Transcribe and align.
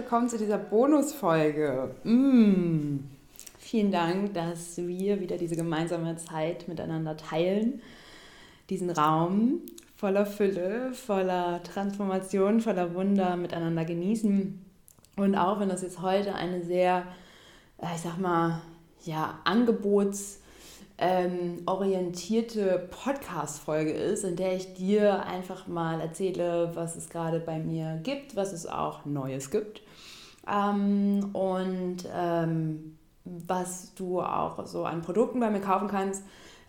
willkommen 0.00 0.30
zu 0.30 0.38
dieser 0.38 0.56
Bonusfolge. 0.56 1.94
Mm. 2.04 3.00
Vielen 3.58 3.92
Dank, 3.92 4.32
dass 4.32 4.78
wir 4.78 5.20
wieder 5.20 5.36
diese 5.36 5.56
gemeinsame 5.56 6.16
Zeit 6.16 6.68
miteinander 6.68 7.18
teilen. 7.18 7.82
Diesen 8.70 8.88
Raum 8.88 9.60
voller 9.96 10.24
Fülle, 10.24 10.94
voller 10.94 11.62
Transformation, 11.64 12.62
voller 12.62 12.94
Wunder 12.94 13.36
miteinander 13.36 13.84
genießen. 13.84 14.64
Und 15.18 15.36
auch 15.36 15.60
wenn 15.60 15.68
das 15.68 15.82
jetzt 15.82 16.00
heute 16.00 16.34
eine 16.34 16.62
sehr, 16.62 17.04
äh, 17.76 17.94
ich 17.94 18.00
sag 18.00 18.18
mal, 18.18 18.62
ja, 19.04 19.38
Angebots- 19.44 20.38
ähm, 20.96 21.62
Podcast-Folge 21.66 23.90
ist, 23.90 24.24
in 24.24 24.36
der 24.36 24.56
ich 24.56 24.72
dir 24.74 25.26
einfach 25.26 25.66
mal 25.66 26.00
erzähle, 26.00 26.70
was 26.74 26.96
es 26.96 27.10
gerade 27.10 27.40
bei 27.40 27.58
mir 27.58 28.00
gibt, 28.02 28.36
was 28.36 28.54
es 28.54 28.66
auch 28.66 29.04
Neues 29.04 29.50
gibt 29.50 29.82
ähm, 30.48 31.30
und 31.32 31.98
ähm, 32.14 32.98
was 33.24 33.94
du 33.94 34.20
auch 34.20 34.66
so 34.66 34.84
an 34.84 35.02
Produkten 35.02 35.40
bei 35.40 35.50
mir 35.50 35.60
kaufen 35.60 35.88
kannst, 35.88 36.24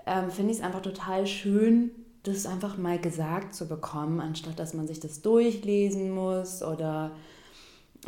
ähm, 0.06 0.30
finde 0.30 0.52
ich 0.52 0.60
es 0.60 0.64
einfach 0.64 0.82
total 0.82 1.28
schön, 1.28 1.92
das 2.24 2.46
einfach 2.46 2.78
mal 2.78 3.00
gesagt 3.00 3.56
zu 3.56 3.68
bekommen, 3.68 4.20
anstatt 4.20 4.60
dass 4.60 4.74
man 4.74 4.88
sich 4.88 5.00
das 5.00 5.22
durchlesen 5.22 6.12
muss 6.12 6.62
oder 6.62 7.12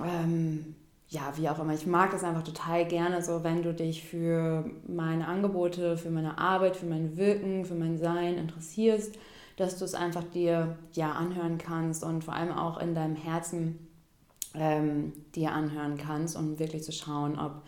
ähm, 0.04 0.76
ja, 1.10 1.34
wie 1.36 1.48
auch 1.48 1.60
immer. 1.60 1.74
Ich 1.74 1.86
mag 1.86 2.12
das 2.12 2.24
einfach 2.24 2.44
total 2.44 2.88
gerne, 2.88 3.24
so 3.24 3.44
wenn 3.44 3.62
du 3.62 3.74
dich 3.74 4.04
für 4.04 4.70
meine 4.88 5.28
Angebote, 5.28 5.98
für 5.98 6.10
meine 6.10 6.38
Arbeit, 6.38 6.76
für 6.76 6.88
mein 6.88 7.18
Wirken, 7.18 7.66
für 7.66 7.76
mein 7.76 7.98
Sein 7.98 8.38
interessierst, 8.38 9.16
dass 9.58 9.78
du 9.78 9.86
es 9.86 9.94
einfach 9.94 10.24
dir 10.24 10.78
ja 10.94 11.12
anhören 11.12 11.60
kannst 11.60 12.04
und 12.04 12.24
vor 12.24 12.34
allem 12.34 12.52
auch 12.52 12.80
in 12.80 12.96
deinem 12.96 13.16
Herzen 13.16 13.88
ähm, 14.54 15.14
dir 15.36 15.52
anhören 15.52 15.98
kannst, 15.98 16.38
um 16.38 16.60
wirklich 16.60 16.84
zu 16.84 16.92
schauen, 16.92 17.40
ob 17.40 17.64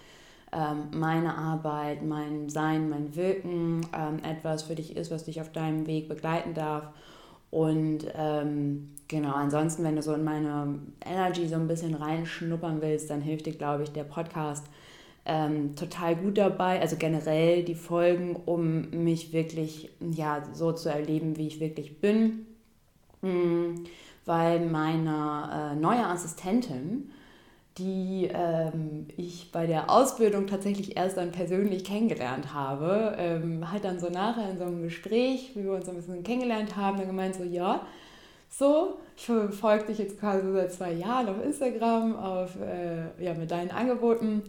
ähm, 0.52 0.90
meine 0.92 1.36
Arbeit, 1.36 2.04
mein 2.04 2.50
Sein, 2.50 2.90
mein 2.90 3.16
Wirken 3.16 3.82
ähm, 3.94 4.20
etwas 4.24 4.64
für 4.64 4.76
dich 4.76 4.96
ist, 4.96 5.12
was 5.12 5.26
dich 5.26 5.42
auf 5.42 5.52
deinem 5.52 5.88
Weg 5.88 6.08
begleiten 6.08 6.54
darf 6.54 6.92
und 7.56 8.00
ähm, 8.16 8.90
genau, 9.08 9.34
ansonsten, 9.34 9.86
wenn 9.86 9.96
du 9.96 10.02
so 10.02 10.14
in 10.14 10.26
meine 10.26 10.78
Energy 11.06 11.48
so 11.48 11.56
ein 11.56 11.70
bisschen 11.70 11.96
reinschnuppern 11.96 12.82
willst, 12.82 13.10
dann 13.10 13.22
hilft 13.22 13.46
dir, 13.46 13.54
glaube 13.54 13.84
ich, 13.84 13.92
der 13.92 14.04
Podcast 14.04 14.66
ähm, 15.26 15.74
total 15.78 16.18
gut 16.18 16.38
dabei. 16.38 16.82
Also 16.82 16.98
generell 16.98 17.64
die 17.64 17.76
Folgen, 17.76 18.36
um 18.36 18.90
mich 18.90 19.32
wirklich 19.32 19.90
ja, 20.02 20.44
so 20.52 20.74
zu 20.74 20.90
erleben, 20.90 21.38
wie 21.38 21.48
ich 21.48 21.62
wirklich 21.62 22.02
bin. 22.02 22.46
Mhm, 23.22 23.86
weil 24.26 24.66
meine 24.66 25.74
äh, 25.74 25.80
neue 25.80 26.06
Assistentin, 26.06 27.12
die 27.78 28.30
ähm, 28.34 29.08
ich 29.18 29.52
bei 29.52 29.68
der 29.68 29.90
Ausbildung 29.90 30.48
tatsächlich 30.48 30.96
erst 30.96 31.18
dann 31.18 31.32
persönlich 31.32 31.84
kennengelernt 31.84 32.54
habe, 32.54 33.16
ähm, 33.18 33.72
hat 33.72 33.84
dann 33.84 34.00
so 34.00 34.10
nachher 34.10 34.50
in 34.50 34.58
so 34.58 34.64
einem 34.64 34.82
Gespräch, 34.82 35.52
wie 35.56 35.66
wir 35.66 35.74
uns 35.74 35.86
so 35.86 35.92
ein 35.92 35.98
bisschen 35.98 36.24
kennengelernt 36.24 36.78
haben, 36.78 36.98
dann 36.98 37.08
gemeint 37.08 37.36
so, 37.36 37.44
ja, 37.44 37.86
so, 38.50 39.00
ich 39.18 39.26
verfolge 39.26 39.86
dich 39.86 39.98
jetzt 39.98 40.20
quasi 40.20 40.50
seit 40.54 40.72
zwei 40.72 40.94
Jahren 40.94 41.28
auf 41.28 41.44
Instagram, 41.44 42.16
auf, 42.16 42.52
äh, 42.62 43.24
ja, 43.24 43.34
mit 43.34 43.52
deinen 43.52 43.72
Angeboten. 43.72 44.44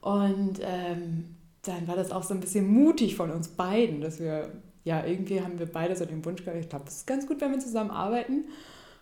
Und 0.00 0.60
ähm, 0.62 1.36
dann 1.62 1.86
war 1.86 1.96
das 1.96 2.10
auch 2.10 2.22
so 2.22 2.32
ein 2.32 2.40
bisschen 2.40 2.66
mutig 2.66 3.16
von 3.16 3.30
uns 3.30 3.48
beiden, 3.48 4.00
dass 4.00 4.18
wir, 4.18 4.50
ja, 4.84 5.04
irgendwie 5.04 5.42
haben 5.42 5.58
wir 5.58 5.66
beide 5.66 5.94
so 5.94 6.06
den 6.06 6.24
Wunsch 6.24 6.42
gehabt, 6.42 6.58
ich 6.58 6.70
glaube, 6.70 6.86
das 6.86 6.96
ist 6.98 7.06
ganz 7.06 7.26
gut, 7.26 7.42
wenn 7.42 7.50
wir 7.50 7.58
zusammen 7.58 7.90
arbeiten 7.90 8.46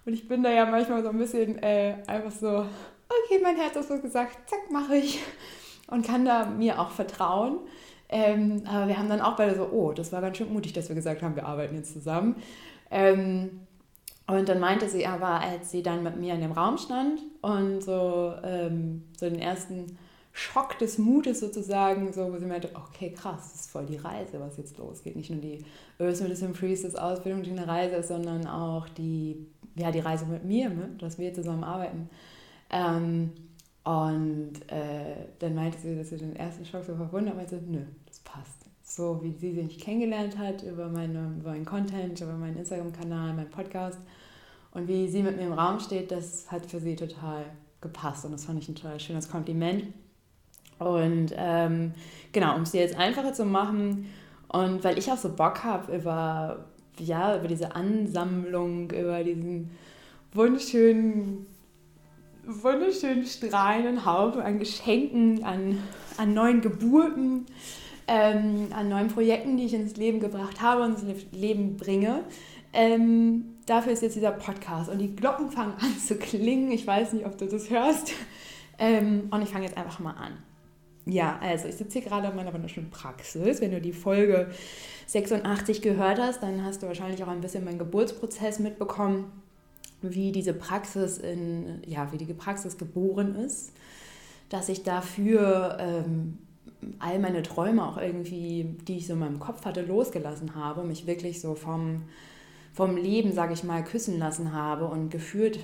und 0.09 0.15
ich 0.15 0.27
bin 0.27 0.43
da 0.43 0.51
ja 0.51 0.65
manchmal 0.65 1.03
so 1.03 1.11
ein 1.11 1.19
bisschen 1.19 1.63
äh, 1.63 1.97
einfach 2.07 2.31
so, 2.31 2.49
okay, 2.49 3.41
mein 3.43 3.57
Herz 3.57 3.77
hat 3.77 3.87
so 3.87 3.99
gesagt, 3.99 4.49
zack, 4.49 4.71
mache 4.71 4.97
ich. 4.97 5.21
Und 5.91 6.07
kann 6.07 6.25
da 6.25 6.47
mir 6.47 6.81
auch 6.81 6.89
vertrauen. 6.93 7.59
Ähm, 8.09 8.63
aber 8.67 8.89
wir 8.89 8.97
haben 8.97 9.11
dann 9.11 9.21
auch 9.21 9.37
beide 9.37 9.55
so, 9.55 9.69
oh, 9.71 9.93
das 9.93 10.11
war 10.11 10.23
ganz 10.23 10.39
schön 10.39 10.51
mutig, 10.51 10.73
dass 10.73 10.89
wir 10.89 10.97
gesagt 10.97 11.21
haben, 11.21 11.37
wir 11.37 11.45
arbeiten 11.45 11.77
jetzt 11.77 11.93
zusammen. 11.93 12.37
Ähm, 12.91 13.67
und 14.27 14.49
dann 14.49 14.61
meinte 14.61 14.89
sie 14.89 15.07
aber, 15.07 15.43
als 15.43 15.73
sie 15.73 15.83
dann 15.83 16.03
mit 16.03 16.17
mir 16.17 16.33
in 16.33 16.41
dem 16.41 16.53
Raum 16.53 16.79
stand 16.79 17.21
und 17.43 17.83
so, 17.83 18.33
ähm, 18.43 19.05
so 19.15 19.29
den 19.29 19.41
ersten 19.41 19.99
Schock 20.33 20.79
des 20.79 20.97
Mutes 20.97 21.41
sozusagen, 21.41 22.15
so, 22.15 22.33
wo 22.33 22.39
sie 22.39 22.47
meinte, 22.47 22.71
okay, 22.73 23.13
krass, 23.13 23.51
das 23.53 23.61
ist 23.61 23.71
voll 23.71 23.85
die 23.85 23.97
Reise, 23.97 24.41
was 24.41 24.57
jetzt 24.57 24.79
losgeht. 24.79 25.17
Nicht 25.17 25.29
nur 25.29 25.41
die 25.41 25.67
Earth 25.99 26.23
Medicine 26.23 26.55
Priestess 26.55 26.95
Ausbildung, 26.95 27.43
die 27.43 27.51
eine 27.51 27.69
Reise 27.69 27.97
ist, 27.97 28.09
sondern 28.09 28.47
auch 28.47 28.89
die, 28.89 29.47
ja, 29.79 29.91
die 29.91 30.01
Reise 30.01 30.27
mit 30.27 30.45
mir, 30.45 30.69
ne? 30.69 30.91
dass 30.99 31.19
wir 31.19 31.33
zusammen 31.35 31.65
arbeiten. 31.65 32.09
Ähm, 32.71 33.33
und 33.85 34.53
äh, 34.69 35.17
dann 35.39 35.55
meinte 35.55 35.79
sie, 35.79 35.97
dass 35.97 36.11
sie 36.11 36.19
den 36.19 36.37
ersten 36.37 36.65
Schock 36.65 36.85
so 36.85 36.95
verwundert 36.95 37.35
und 37.35 37.39
meinte, 37.39 37.63
nö, 37.67 37.81
das 38.07 38.21
passt. 38.21 38.67
So 38.83 39.23
wie 39.23 39.33
sie 39.33 39.55
sich 39.55 39.79
kennengelernt 39.79 40.39
hat 40.39 40.63
über, 40.63 40.89
meine, 40.89 41.35
über 41.39 41.51
meinen 41.51 41.65
Content, 41.65 42.21
über 42.21 42.35
meinen 42.35 42.57
Instagram-Kanal, 42.57 43.35
meinen 43.35 43.51
Podcast 43.51 43.99
und 44.73 44.89
wie 44.89 45.09
sie 45.09 45.23
mit 45.23 45.37
mir 45.37 45.47
im 45.47 45.53
Raum 45.53 45.81
steht, 45.81 46.11
das 46.11 46.51
hat 46.51 46.67
für 46.67 46.81
sie 46.81 46.97
total 46.97 47.45
gepasst 47.81 48.25
und 48.25 48.33
das 48.33 48.45
fand 48.45 48.63
ich 48.63 48.69
ein 48.69 48.75
total 48.75 49.01
schönes 49.01 49.31
Kompliment. 49.31 49.85
Und 50.79 51.33
ähm, 51.37 51.93
genau, 52.33 52.55
um 52.57 52.63
es 52.63 52.71
dir 52.71 52.81
jetzt 52.81 52.97
einfacher 52.97 53.33
zu 53.33 53.45
machen 53.45 54.07
und 54.49 54.85
weil 54.85 54.99
ich 54.99 55.11
auch 55.11 55.17
so 55.17 55.35
Bock 55.35 55.65
habe 55.65 55.97
über, 55.97 56.67
ja, 57.01 57.37
über 57.37 57.49
diese 57.49 57.75
Ansammlung, 57.75 58.91
über 58.91 59.23
diesen 59.25 59.71
wunderschönen 60.33 61.47
wunderschönen 62.49 63.27
strahlenden 63.27 64.07
Haufen 64.07 64.41
an 64.41 64.59
Geschenken, 64.59 65.45
an, 65.45 65.83
an 66.17 66.33
neuen 66.33 66.63
Geburten, 66.63 67.47
ähm, 68.07 68.69
an 68.73 68.89
neuen 68.89 69.09
Projekten, 69.09 69.59
die 69.59 69.67
ich 69.67 69.75
ins 69.75 69.97
Leben 69.97 70.19
gebracht 70.19 70.63
habe 70.63 70.83
und 70.83 71.03
ins 71.03 71.27
Leben 71.33 71.77
bringe. 71.77 72.25
Ähm, 72.73 73.57
dafür 73.67 73.93
ist 73.93 74.03
jetzt 74.03 74.17
dieser 74.17 74.31
Podcast 74.31 74.91
und 74.91 74.99
die 74.99 75.15
Glocken 75.15 75.51
fangen 75.51 75.75
an 75.79 75.97
zu 75.99 76.17
klingen. 76.17 76.73
Ich 76.73 76.87
weiß 76.87 77.13
nicht, 77.13 77.27
ob 77.27 77.37
du 77.37 77.47
das 77.47 77.69
hörst. 77.71 78.13
Ähm, 78.79 79.29
und 79.31 79.43
ich 79.43 79.51
fange 79.51 79.67
jetzt 79.67 79.77
einfach 79.77 79.99
mal 79.99 80.13
an. 80.13 80.33
Ja, 81.09 81.39
also 81.41 81.69
ich 81.69 81.77
sitze 81.77 82.01
hier 82.01 82.09
gerade 82.09 82.29
in 82.29 82.37
meiner 82.37 82.53
wunderschönen 82.53 82.91
Praxis. 82.91 83.63
Wenn 83.63 83.71
du 83.71 83.81
die 83.81 83.95
Folge 83.95 84.51
86 85.07 85.81
gehört 85.81 86.19
hast, 86.19 86.43
dann 86.43 86.63
hast 86.63 86.83
du 86.83 86.87
wahrscheinlich 86.87 87.25
auch 87.25 87.29
ein 87.29 87.41
bisschen 87.41 87.65
meinen 87.65 87.79
Geburtsprozess 87.79 88.59
mitbekommen 88.59 89.33
wie 90.03 90.33
diese 90.33 90.53
Praxis 90.53 91.19
in, 91.19 91.83
ja, 91.87 92.13
wie 92.13 92.19
die 92.19 92.33
Praxis 92.33 92.79
geboren 92.79 93.35
ist, 93.35 93.73
dass 94.49 94.69
ich 94.69 94.83
dafür 94.83 95.77
ähm, 95.81 96.39
all 96.99 97.19
meine 97.19 97.43
Träume 97.43 97.85
auch 97.85 97.99
irgendwie, 97.99 98.77
die 98.87 98.99
ich 98.99 99.07
so 99.07 99.15
in 99.15 99.19
meinem 99.19 99.41
Kopf 99.41 99.65
hatte, 99.65 99.83
losgelassen 99.83 100.55
habe, 100.55 100.85
mich 100.85 101.07
wirklich 101.07 101.41
so 101.41 101.55
vom, 101.55 102.03
vom 102.73 102.97
Leben, 102.97 103.33
sage 103.33 103.55
ich 103.55 103.65
mal, 103.65 103.83
küssen 103.83 104.19
lassen 104.19 104.53
habe 104.53 104.85
und 104.85 105.11
geführt, 105.11 105.59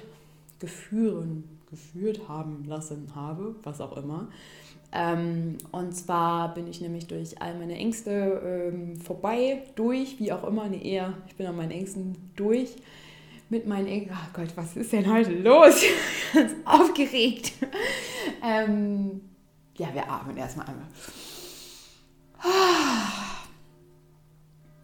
geführen, 0.59 1.45
geführt 1.71 2.29
haben 2.29 2.65
lassen 2.67 3.13
habe, 3.15 3.55
was 3.63 3.81
auch 3.81 3.97
immer. 3.97 4.29
Ähm, 4.97 5.59
und 5.73 5.93
zwar 5.93 6.55
bin 6.55 6.69
ich 6.69 6.81
nämlich 6.81 7.09
durch 7.09 7.43
all 7.43 7.59
meine 7.59 7.75
Ängste 7.75 8.71
ähm, 8.73 8.97
vorbei, 8.97 9.65
durch, 9.75 10.21
wie 10.21 10.33
auch 10.33 10.45
immer, 10.45 10.69
nee, 10.69 10.89
eher, 10.89 11.15
ich 11.27 11.35
bin 11.35 11.47
an 11.47 11.57
meinen 11.57 11.73
Ängsten 11.73 12.17
durch 12.37 12.77
mit 13.51 13.67
meinen 13.67 13.89
Ängsten. 13.89 14.17
Oh 14.17 14.29
Gott, 14.33 14.57
was 14.57 14.77
ist 14.77 14.93
denn 14.93 15.13
heute 15.13 15.33
los? 15.33 15.83
Ganz 16.33 16.53
aufgeregt. 16.65 17.53
Ähm, 18.43 19.21
ja, 19.77 19.93
wir 19.93 20.09
atmen 20.09 20.37
erstmal 20.37 20.67
einmal. 20.67 20.87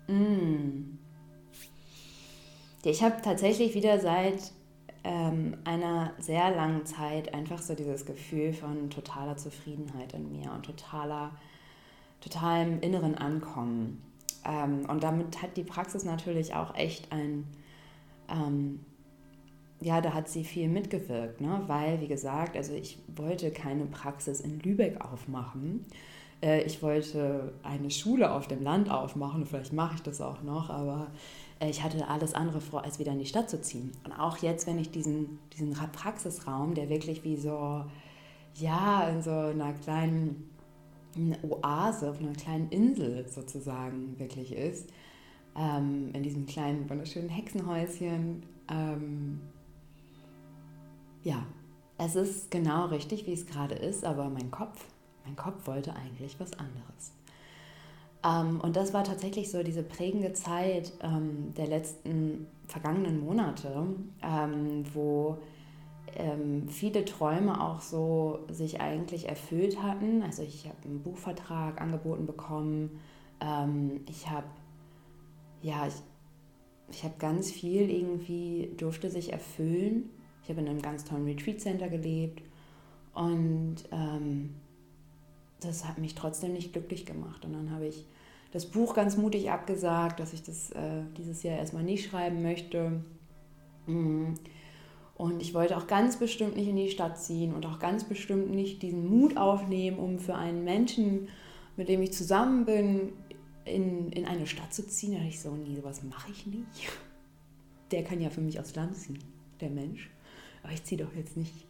Mm. 0.09 0.99
Ich 2.83 3.03
habe 3.03 3.23
tatsächlich 3.23 3.75
wieder 3.75 4.01
seit 4.01 4.53
ähm, 5.05 5.57
einer 5.65 6.13
sehr 6.19 6.51
langen 6.55 6.85
Zeit 6.87 7.33
einfach 7.35 7.61
so 7.61 7.75
dieses 7.75 8.05
Gefühl 8.05 8.53
von 8.53 8.91
totaler 8.91 9.37
Zufriedenheit 9.37 10.13
in 10.13 10.31
mir 10.31 10.53
und 10.53 10.65
totaler, 10.65 11.33
totalem 12.21 12.81
inneren 12.81 13.17
Ankommen. 13.17 14.03
Ähm, 14.45 14.87
und 14.89 15.03
damit 15.03 15.43
hat 15.43 15.57
die 15.57 15.65
Praxis 15.65 16.05
natürlich 16.05 16.55
auch 16.55 16.75
echt 16.75 17.13
ein 17.13 17.47
ähm, 18.29 18.81
ja, 19.81 20.01
da 20.01 20.13
hat 20.13 20.29
sie 20.29 20.45
viel 20.45 20.69
mitgewirkt, 20.69 21.41
ne? 21.41 21.63
weil, 21.67 22.01
wie 22.01 22.07
gesagt, 22.07 22.57
also 22.57 22.75
ich 22.75 22.99
wollte 23.09 23.51
keine 23.51 23.87
Praxis 23.87 24.41
in 24.41 24.61
Lübeck 24.61 25.01
aufmachen. 25.01 25.87
Äh, 26.43 26.63
ich 26.63 26.83
wollte 26.83 27.53
eine 27.63 27.91
Schule 27.91 28.33
auf 28.33 28.49
dem 28.49 28.63
Land 28.63 28.91
aufmachen, 28.91 29.47
vielleicht 29.47 29.73
mache 29.73 29.97
ich 29.97 30.03
das 30.03 30.21
auch 30.21 30.43
noch, 30.43 30.71
aber 30.71 31.09
äh, 31.61 31.71
ich 31.71 31.83
hatte 31.83 32.09
alles 32.09 32.35
andere 32.35 32.61
vor, 32.61 32.85
als 32.85 32.99
wieder 32.99 33.13
in 33.13 33.19
die 33.19 33.27
Stadt 33.27 33.51
zu 33.51 33.61
ziehen. 33.61 33.93
Und 34.05 34.13
auch 34.13 34.39
jetzt, 34.39 34.67
wenn 34.67 34.79
ich 34.79 34.91
diesen, 34.91 35.39
diesen 35.53 35.73
Praxisraum, 35.93 36.75
der 36.75 36.89
wirklich 36.89 37.25
wie 37.25 37.37
so, 37.37 37.85
ja, 38.55 39.09
in 39.09 39.23
so 39.23 39.31
einer 39.31 39.73
kleinen 39.75 40.51
Oase, 41.43 42.11
auf 42.11 42.21
einer 42.21 42.33
kleinen 42.33 42.69
Insel 42.71 43.27
sozusagen 43.29 44.19
wirklich 44.19 44.53
ist, 44.53 44.91
ähm, 45.57 46.11
in 46.13 46.23
diesem 46.23 46.47
kleinen, 46.47 46.89
wunderschönen 46.89 47.29
Hexenhäuschen. 47.29 48.45
Ähm, 48.71 49.41
ja, 51.23 51.45
es 51.99 52.17
ist 52.17 52.51
genau 52.51 52.87
richtig, 52.87 53.27
wie 53.27 53.33
es 53.33 53.47
gerade 53.47 53.75
ist, 53.75 54.05
aber 54.05 54.31
mein 54.31 54.51
Kopf, 54.51 54.87
mein 55.31 55.37
Kopf 55.37 55.67
wollte 55.67 55.95
eigentlich 55.95 56.39
was 56.41 56.53
anderes. 56.55 57.13
Ähm, 58.25 58.61
und 58.61 58.77
das 58.77 58.93
war 58.93 59.05
tatsächlich 59.05 59.51
so 59.51 59.63
diese 59.63 59.83
prägende 59.83 60.33
Zeit 60.33 60.93
ähm, 61.03 61.55
der 61.57 61.67
letzten 61.67 62.47
vergangenen 62.67 63.25
Monate, 63.25 63.87
ähm, 64.23 64.85
wo 64.93 65.39
ähm, 66.17 66.69
viele 66.69 67.05
Träume 67.05 67.61
auch 67.63 67.81
so 67.81 68.41
sich 68.51 68.81
eigentlich 68.81 69.29
erfüllt 69.29 69.83
hatten. 69.83 70.23
Also 70.23 70.43
ich 70.43 70.67
habe 70.67 70.77
einen 70.85 71.03
Buchvertrag 71.03 71.81
angeboten 71.81 72.27
bekommen. 72.27 73.01
Ähm, 73.41 74.01
ich 74.09 74.29
habe 74.29 74.47
ja, 75.63 75.87
ich, 75.87 75.95
ich 76.91 77.05
habe 77.05 77.15
ganz 77.19 77.51
viel 77.51 77.91
irgendwie 77.91 78.73
durfte 78.77 79.11
sich 79.11 79.33
erfüllen. 79.33 80.11
Ich 80.43 80.49
habe 80.51 80.61
in 80.61 80.69
einem 80.69 80.83
ganz 80.83 81.05
tollen 81.05 81.25
Retreat 81.27 81.61
Center 81.61 81.89
gelebt 81.89 82.43
und 83.15 83.77
ähm, 83.93 84.55
das 85.61 85.87
hat 85.87 85.99
mich 85.99 86.15
trotzdem 86.15 86.53
nicht 86.53 86.73
glücklich 86.73 87.07
gemacht. 87.07 87.45
Und 87.45 87.53
dann 87.53 87.71
habe 87.71 87.87
ich 87.87 88.07
das 88.53 88.67
Buch 88.67 88.95
ganz 88.95 89.17
mutig 89.17 89.51
abgesagt, 89.51 90.21
dass 90.21 90.33
ich 90.33 90.43
das 90.43 90.71
äh, 90.73 91.03
dieses 91.17 91.43
Jahr 91.43 91.59
erstmal 91.59 91.83
nicht 91.83 92.09
schreiben 92.09 92.43
möchte. 92.43 93.03
Mhm. 93.87 94.35
Und 95.17 95.43
ich 95.43 95.53
wollte 95.53 95.77
auch 95.77 95.87
ganz 95.87 96.19
bestimmt 96.19 96.57
nicht 96.57 96.69
in 96.69 96.77
die 96.77 96.89
Stadt 96.89 97.19
ziehen 97.19 97.55
und 97.55 97.67
auch 97.67 97.79
ganz 97.79 98.05
bestimmt 98.05 98.51
nicht 98.51 98.83
diesen 98.83 99.07
Mut 99.07 99.37
aufnehmen, 99.37 99.99
um 99.99 100.19
für 100.19 100.35
einen 100.35 100.65
Menschen, 100.65 101.29
mit 101.77 101.89
dem 101.89 102.01
ich 102.01 102.13
zusammen 102.13 102.65
bin, 102.65 103.13
in, 103.67 104.11
in 104.13 104.25
eine 104.25 104.47
Stadt 104.47 104.73
zu 104.73 104.87
ziehen. 104.87 105.13
Da 105.13 105.19
dachte 105.19 105.29
ich 105.29 105.41
so, 105.41 105.55
nee, 105.55 105.77
sowas 105.77 106.03
mache 106.03 106.31
ich 106.33 106.47
nicht. 106.47 106.89
Der 107.91 108.03
kann 108.03 108.21
ja 108.21 108.31
für 108.31 108.41
mich 108.41 108.59
aufs 108.59 108.75
Land 108.75 108.97
ziehen, 108.97 109.19
der 109.61 109.69
Mensch. 109.71 110.11
Aber 110.63 110.73
ich 110.73 110.85
ziehe 110.85 111.05
doch 111.05 111.15
jetzt 111.15 111.37
nicht 111.37 111.67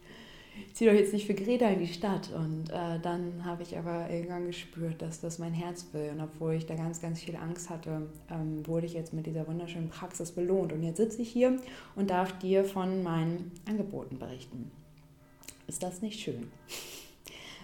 ich 0.67 0.73
ziehe 0.75 0.91
doch 0.91 0.97
jetzt 0.97 1.13
nicht 1.13 1.27
für 1.27 1.33
Greta 1.33 1.67
in 1.67 1.79
die 1.79 1.87
Stadt. 1.87 2.29
Und 2.33 2.69
äh, 2.69 2.99
dann 3.01 3.45
habe 3.45 3.63
ich 3.63 3.77
aber 3.77 4.09
irgendwann 4.09 4.47
gespürt, 4.47 5.01
dass 5.01 5.19
das 5.19 5.39
mein 5.39 5.53
Herz 5.53 5.87
will. 5.93 6.11
Und 6.11 6.21
obwohl 6.21 6.53
ich 6.53 6.65
da 6.65 6.75
ganz, 6.75 7.01
ganz 7.01 7.21
viel 7.21 7.35
Angst 7.35 7.69
hatte, 7.69 8.09
ähm, 8.29 8.65
wurde 8.67 8.85
ich 8.85 8.93
jetzt 8.93 9.13
mit 9.13 9.25
dieser 9.25 9.47
wunderschönen 9.47 9.89
Praxis 9.89 10.31
belohnt. 10.31 10.73
Und 10.73 10.83
jetzt 10.83 10.97
sitze 10.97 11.21
ich 11.21 11.29
hier 11.29 11.57
und 11.95 12.09
darf 12.09 12.37
dir 12.39 12.65
von 12.65 13.03
meinen 13.03 13.51
Angeboten 13.67 14.19
berichten. 14.19 14.71
Ist 15.67 15.83
das 15.83 16.01
nicht 16.01 16.19
schön? 16.19 16.51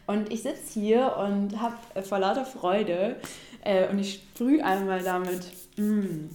Und 0.06 0.31
ich 0.31 0.44
sitze 0.44 0.80
hier 0.80 1.18
und 1.18 1.60
habe 1.62 1.75
äh, 1.94 2.01
vor 2.01 2.19
lauter 2.19 2.45
Freude 2.45 3.18
äh, 3.63 3.90
und 3.90 4.00
ich 4.00 4.13
sprühe 4.13 4.63
einmal 4.63 5.04
damit. 5.04 5.51
Mm. 5.75 6.30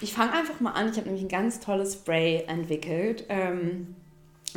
Ich 0.00 0.14
fange 0.14 0.32
einfach 0.32 0.60
mal 0.60 0.72
an. 0.72 0.90
Ich 0.90 0.96
habe 0.96 1.06
nämlich 1.06 1.24
ein 1.24 1.28
ganz 1.28 1.60
tolles 1.60 1.94
Spray 1.94 2.44
entwickelt. 2.46 3.24
Ähm, 3.28 3.96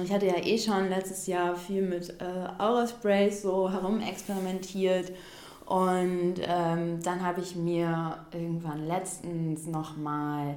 ich 0.03 0.11
hatte 0.11 0.27
ja 0.27 0.38
eh 0.38 0.57
schon 0.59 0.89
letztes 0.89 1.25
Jahr 1.25 1.55
viel 1.55 1.81
mit 1.81 2.21
äh, 2.21 2.47
Aura-Sprays 2.59 3.41
so 3.41 3.71
herumexperimentiert. 3.71 5.11
Und 5.65 6.35
ähm, 6.41 7.01
dann 7.03 7.21
habe 7.23 7.41
ich 7.41 7.55
mir 7.55 8.17
irgendwann 8.31 8.88
letztens 8.88 9.65
nochmal 9.65 10.55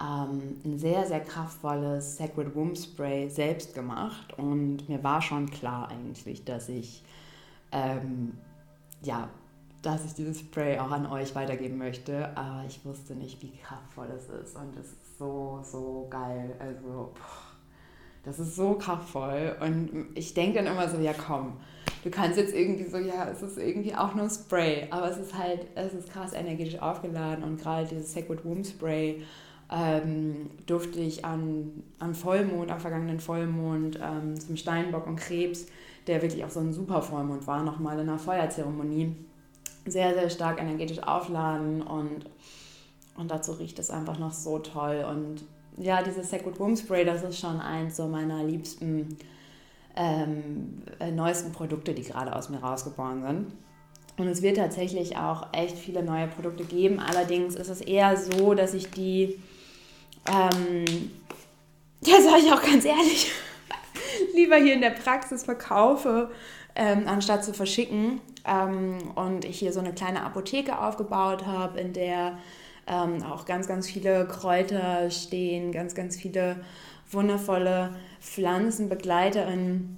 ähm, 0.00 0.60
ein 0.64 0.78
sehr, 0.78 1.06
sehr 1.06 1.20
kraftvolles 1.20 2.18
Sacred 2.18 2.54
Womb 2.54 2.76
Spray 2.76 3.28
selbst 3.30 3.74
gemacht. 3.74 4.38
Und 4.38 4.88
mir 4.88 5.02
war 5.02 5.22
schon 5.22 5.50
klar 5.50 5.88
eigentlich, 5.88 6.44
dass 6.44 6.68
ich, 6.68 7.02
ähm, 7.72 8.36
ja, 9.02 9.30
dass 9.82 10.04
ich 10.04 10.12
dieses 10.12 10.40
Spray 10.40 10.78
auch 10.78 10.90
an 10.90 11.06
euch 11.06 11.34
weitergeben 11.34 11.78
möchte. 11.78 12.36
Aber 12.36 12.64
ich 12.68 12.84
wusste 12.84 13.14
nicht, 13.14 13.42
wie 13.42 13.52
kraftvoll 13.56 14.08
es 14.16 14.28
ist. 14.28 14.54
Und 14.54 14.76
es 14.76 14.86
ist 14.86 15.18
so, 15.18 15.60
so 15.64 16.06
geil. 16.10 16.54
Also, 16.60 17.12
boah 17.14 17.49
das 18.24 18.38
ist 18.38 18.56
so 18.56 18.74
kraftvoll. 18.74 19.56
Und 19.60 20.08
ich 20.14 20.34
denke 20.34 20.62
dann 20.62 20.66
immer 20.66 20.88
so, 20.88 20.98
ja 20.98 21.12
komm, 21.12 21.54
du 22.04 22.10
kannst 22.10 22.38
jetzt 22.38 22.54
irgendwie 22.54 22.88
so, 22.88 22.98
ja, 22.98 23.28
es 23.30 23.42
ist 23.42 23.58
irgendwie 23.58 23.94
auch 23.94 24.14
nur 24.14 24.28
Spray, 24.28 24.86
aber 24.90 25.10
es 25.10 25.18
ist 25.18 25.36
halt, 25.36 25.66
es 25.74 25.94
ist 25.94 26.12
krass 26.12 26.32
energetisch 26.32 26.80
aufgeladen. 26.80 27.44
Und 27.44 27.60
gerade 27.60 27.86
dieses 27.86 28.12
Sacred 28.12 28.44
Womb 28.44 28.66
Spray 28.66 29.22
ähm, 29.70 30.50
durfte 30.66 31.00
ich 31.00 31.24
an, 31.24 31.82
am 31.98 32.14
Vollmond, 32.14 32.70
am 32.70 32.80
vergangenen 32.80 33.20
Vollmond 33.20 33.98
ähm, 34.02 34.38
zum 34.38 34.56
Steinbock 34.56 35.06
und 35.06 35.16
Krebs, 35.16 35.66
der 36.06 36.22
wirklich 36.22 36.44
auch 36.44 36.50
so 36.50 36.60
ein 36.60 36.72
super 36.72 37.02
Vollmond 37.02 37.46
war, 37.46 37.62
nochmal 37.62 37.98
in 37.98 38.08
einer 38.08 38.18
Feuerzeremonie, 38.18 39.14
sehr, 39.86 40.14
sehr 40.14 40.28
stark 40.30 40.60
energetisch 40.60 41.02
aufladen. 41.02 41.82
Und, 41.82 42.26
und 43.16 43.30
dazu 43.30 43.52
riecht 43.52 43.78
es 43.78 43.90
einfach 43.90 44.18
noch 44.18 44.32
so 44.32 44.58
toll. 44.58 45.06
Und 45.08 45.44
ja, 45.80 46.02
dieses 46.02 46.30
Sacred 46.30 46.58
Womb 46.60 46.78
Spray, 46.78 47.04
das 47.04 47.22
ist 47.22 47.38
schon 47.38 47.58
eins 47.60 47.96
so 47.96 48.06
meiner 48.06 48.44
liebsten, 48.44 49.16
ähm, 49.96 50.82
äh, 51.00 51.10
neuesten 51.10 51.52
Produkte, 51.52 51.94
die 51.94 52.02
gerade 52.02 52.34
aus 52.34 52.48
mir 52.48 52.58
rausgeboren 52.58 53.22
sind. 53.22 53.46
Und 54.18 54.28
es 54.28 54.42
wird 54.42 54.58
tatsächlich 54.58 55.16
auch 55.16 55.46
echt 55.52 55.78
viele 55.78 56.02
neue 56.02 56.26
Produkte 56.28 56.64
geben. 56.64 57.00
Allerdings 57.00 57.54
ist 57.54 57.68
es 57.68 57.80
eher 57.80 58.16
so, 58.16 58.54
dass 58.54 58.74
ich 58.74 58.90
die, 58.90 59.40
ähm, 60.30 60.84
ja, 62.04 62.20
sage 62.20 62.42
ich 62.44 62.52
auch 62.52 62.62
ganz 62.62 62.84
ehrlich, 62.84 63.32
lieber 64.34 64.56
hier 64.56 64.74
in 64.74 64.82
der 64.82 64.90
Praxis 64.90 65.44
verkaufe, 65.44 66.30
ähm, 66.74 67.04
anstatt 67.06 67.44
zu 67.44 67.54
verschicken. 67.54 68.20
Ähm, 68.44 68.98
und 69.14 69.46
ich 69.46 69.58
hier 69.58 69.72
so 69.72 69.80
eine 69.80 69.94
kleine 69.94 70.22
Apotheke 70.22 70.78
aufgebaut 70.78 71.46
habe, 71.46 71.80
in 71.80 71.94
der 71.94 72.38
ähm, 72.90 73.22
auch 73.22 73.44
ganz, 73.46 73.68
ganz 73.68 73.88
viele 73.88 74.26
Kräuter 74.26 75.10
stehen, 75.10 75.72
ganz, 75.72 75.94
ganz 75.94 76.16
viele 76.16 76.56
wundervolle 77.10 77.94
Pflanzenbegleiterinnen, 78.20 79.96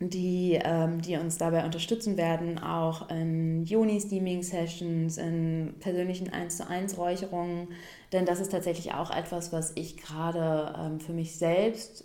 die, 0.00 0.58
ähm, 0.62 1.00
die 1.02 1.16
uns 1.16 1.38
dabei 1.38 1.64
unterstützen 1.64 2.16
werden, 2.16 2.58
auch 2.58 3.08
in 3.10 3.64
Juni-Steaming-Sessions, 3.64 5.18
in 5.18 5.74
persönlichen 5.78 6.32
1 6.32 6.56
zu 6.56 6.68
1 6.68 6.96
Räucherungen, 6.96 7.68
denn 8.12 8.26
das 8.26 8.40
ist 8.40 8.50
tatsächlich 8.50 8.94
auch 8.94 9.10
etwas, 9.10 9.52
was 9.52 9.72
ich 9.76 9.96
gerade 9.98 10.74
ähm, 10.78 11.00
für 11.00 11.12
mich 11.12 11.36
selbst 11.36 12.04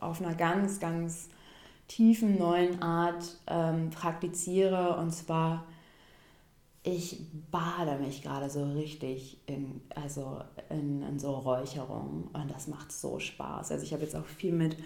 auf 0.00 0.20
einer 0.20 0.34
ganz, 0.34 0.80
ganz 0.80 1.28
tiefen 1.88 2.38
neuen 2.38 2.82
Art 2.82 3.38
ähm, 3.46 3.90
praktiziere. 3.90 4.96
Und 4.96 5.12
zwar 5.12 5.64
ich 6.94 7.20
bade 7.50 7.98
mich 7.98 8.22
gerade 8.22 8.48
so 8.48 8.64
richtig 8.72 9.38
in, 9.46 9.80
also 9.94 10.40
in, 10.70 11.02
in 11.02 11.18
so 11.18 11.32
Räucherungen 11.32 12.28
und 12.32 12.50
das 12.50 12.66
macht 12.66 12.92
so 12.92 13.18
Spaß. 13.18 13.72
Also 13.72 13.84
ich 13.84 13.92
habe 13.92 14.02
jetzt 14.02 14.16
auch 14.16 14.26
viel 14.26 14.52
mit 14.52 14.76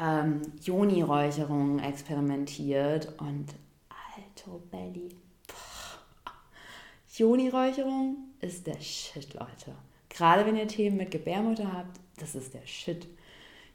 ähm, 0.00 0.42
Joni-Räucherungen 0.62 1.78
experimentiert 1.78 3.08
und 3.18 3.46
alto 3.88 4.60
Belly. 4.70 5.16
Joni-Räucherung 7.16 8.16
ist 8.40 8.66
der 8.66 8.80
Shit, 8.80 9.32
Leute. 9.34 9.74
Gerade 10.08 10.44
wenn 10.44 10.56
ihr 10.56 10.68
Themen 10.68 10.98
mit 10.98 11.10
Gebärmutter 11.10 11.72
habt, 11.72 11.98
das 12.18 12.34
ist 12.34 12.52
der 12.54 12.66
Shit. 12.66 13.06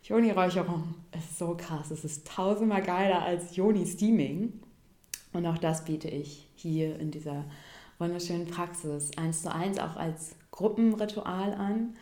Joni-Räucherung 0.03 0.95
ist 1.17 1.37
so 1.37 1.55
krass. 1.55 1.91
Es 1.91 2.03
ist 2.03 2.27
tausendmal 2.27 2.83
geiler 2.83 3.23
als 3.23 3.55
Joni-Steaming. 3.55 4.61
Und 5.33 5.45
auch 5.45 5.57
das 5.57 5.85
biete 5.85 6.09
ich 6.09 6.47
hier 6.55 6.99
in 6.99 7.11
dieser 7.11 7.45
wunderschönen 7.99 8.47
Praxis 8.47 9.11
eins 9.17 9.43
zu 9.43 9.53
eins 9.53 9.79
auch 9.79 9.95
als 9.95 10.35
Gruppenritual 10.51 11.53
an. 11.53 11.95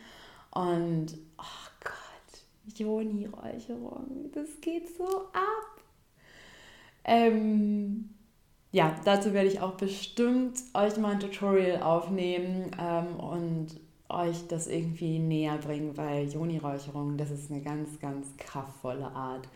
Und 0.50 1.16
oh 1.38 1.70
Gott, 1.84 2.76
Joni-Räucherung, 2.76 4.30
das 4.32 4.60
geht 4.60 4.96
so 4.96 5.06
ab. 5.32 5.82
Ähm, 7.04 8.10
ja, 8.72 8.94
dazu 9.04 9.32
werde 9.32 9.48
ich 9.48 9.60
auch 9.60 9.74
bestimmt 9.74 10.60
euch 10.74 10.96
mal 10.96 11.12
ein 11.12 11.20
Tutorial 11.20 11.82
aufnehmen 11.82 12.70
ähm, 12.80 13.16
und 13.18 13.80
euch 14.08 14.46
das 14.48 14.66
irgendwie 14.66 15.18
näher 15.18 15.56
bringen, 15.58 15.96
weil 15.96 16.28
Joni-Räucherung, 16.28 17.16
das 17.16 17.30
ist 17.30 17.50
eine 17.50 17.62
ganz, 17.62 17.98
ganz 18.00 18.26
kraftvolle 18.36 19.06
Art, 19.06 19.48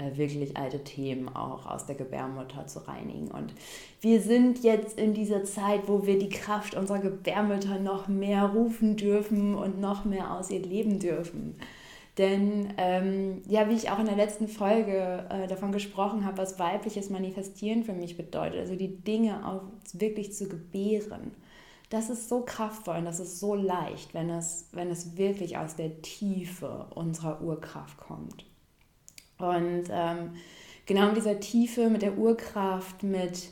äh, 0.00 0.16
wirklich 0.16 0.56
alte 0.56 0.82
Themen 0.82 1.28
auch 1.28 1.66
aus 1.66 1.86
der 1.86 1.94
Gebärmutter 1.94 2.66
zu 2.66 2.86
reinigen. 2.88 3.30
Und 3.30 3.52
wir 4.00 4.20
sind 4.20 4.62
jetzt 4.62 4.98
in 4.98 5.12
dieser 5.14 5.44
Zeit, 5.44 5.82
wo 5.88 6.06
wir 6.06 6.18
die 6.18 6.30
Kraft 6.30 6.74
unserer 6.74 7.00
Gebärmutter 7.00 7.78
noch 7.78 8.08
mehr 8.08 8.44
rufen 8.44 8.96
dürfen 8.96 9.54
und 9.54 9.80
noch 9.80 10.04
mehr 10.04 10.32
aus 10.32 10.50
ihr 10.50 10.60
leben 10.60 10.98
dürfen. 10.98 11.56
Denn 12.18 12.72
ähm, 12.76 13.42
ja, 13.46 13.68
wie 13.68 13.74
ich 13.74 13.90
auch 13.90 13.98
in 13.98 14.06
der 14.06 14.16
letzten 14.16 14.48
Folge 14.48 15.26
äh, 15.30 15.46
davon 15.46 15.70
gesprochen 15.72 16.24
habe, 16.24 16.38
was 16.38 16.58
weibliches 16.58 17.08
Manifestieren 17.08 17.84
für 17.84 17.92
mich 17.92 18.16
bedeutet, 18.16 18.60
also 18.60 18.76
die 18.76 18.96
Dinge 18.96 19.46
auch 19.46 19.62
wirklich 19.92 20.32
zu 20.32 20.48
gebären, 20.48 21.32
das 21.88 22.08
ist 22.08 22.28
so 22.28 22.42
kraftvoll 22.42 22.96
und 22.98 23.04
das 23.04 23.20
ist 23.20 23.40
so 23.40 23.54
leicht, 23.54 24.14
wenn 24.14 24.30
es, 24.30 24.68
wenn 24.72 24.90
es 24.90 25.16
wirklich 25.16 25.58
aus 25.58 25.76
der 25.76 26.02
Tiefe 26.02 26.86
unserer 26.94 27.42
Urkraft 27.42 27.96
kommt. 27.98 28.44
Und 29.40 29.84
ähm, 29.90 30.34
genau 30.86 31.08
in 31.08 31.14
dieser 31.14 31.40
Tiefe 31.40 31.88
mit 31.88 32.02
der 32.02 32.18
Urkraft, 32.18 33.02
mit 33.02 33.50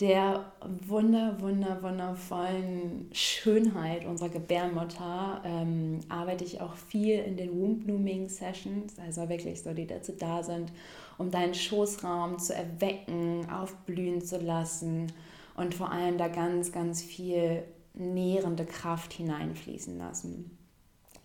der 0.00 0.52
wunder, 0.86 1.40
wunder, 1.40 1.80
wundervollen 1.82 3.08
Schönheit 3.12 4.04
unserer 4.04 4.28
Gebärmutter 4.28 5.40
ähm, 5.44 6.00
arbeite 6.08 6.44
ich 6.44 6.60
auch 6.60 6.74
viel 6.74 7.20
in 7.20 7.36
den 7.36 7.56
Womb 7.60 7.84
Blooming 7.84 8.28
Sessions, 8.28 8.98
also 8.98 9.28
wirklich 9.28 9.62
so, 9.62 9.72
die 9.72 9.86
dazu 9.86 10.12
da 10.18 10.42
sind, 10.42 10.72
um 11.16 11.30
deinen 11.30 11.54
Schoßraum 11.54 12.40
zu 12.40 12.54
erwecken, 12.54 13.48
aufblühen 13.48 14.20
zu 14.20 14.38
lassen 14.38 15.12
und 15.56 15.76
vor 15.76 15.92
allem 15.92 16.18
da 16.18 16.26
ganz, 16.26 16.72
ganz 16.72 17.00
viel 17.00 17.62
nährende 17.94 18.64
Kraft 18.64 19.12
hineinfließen 19.12 19.96
lassen. 19.96 20.53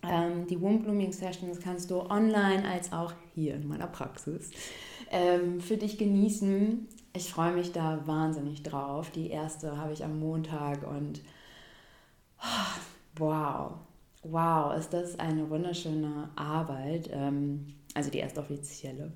Ähm, 0.02 0.46
die 0.46 0.60
Womb 0.60 0.84
Blooming 0.84 1.12
Sessions 1.12 1.60
kannst 1.60 1.90
du 1.90 2.00
online 2.00 2.66
als 2.68 2.92
auch 2.92 3.12
hier 3.34 3.54
in 3.54 3.68
meiner 3.68 3.86
Praxis 3.86 4.50
ähm, 5.10 5.60
für 5.60 5.76
dich 5.76 5.98
genießen. 5.98 6.88
Ich 7.12 7.30
freue 7.30 7.52
mich 7.52 7.72
da 7.72 8.06
wahnsinnig 8.06 8.62
drauf. 8.62 9.10
Die 9.10 9.30
erste 9.30 9.76
habe 9.76 9.92
ich 9.92 10.04
am 10.04 10.18
Montag 10.18 10.86
und 10.88 11.20
oh, 12.40 12.80
wow, 13.16 13.72
wow, 14.22 14.76
ist 14.76 14.92
das 14.92 15.18
eine 15.18 15.50
wunderschöne 15.50 16.30
Arbeit. 16.36 17.10
Ähm, 17.12 17.74
also 17.94 18.10
die 18.10 18.18
erste 18.18 18.40
offizielle. 18.40 19.12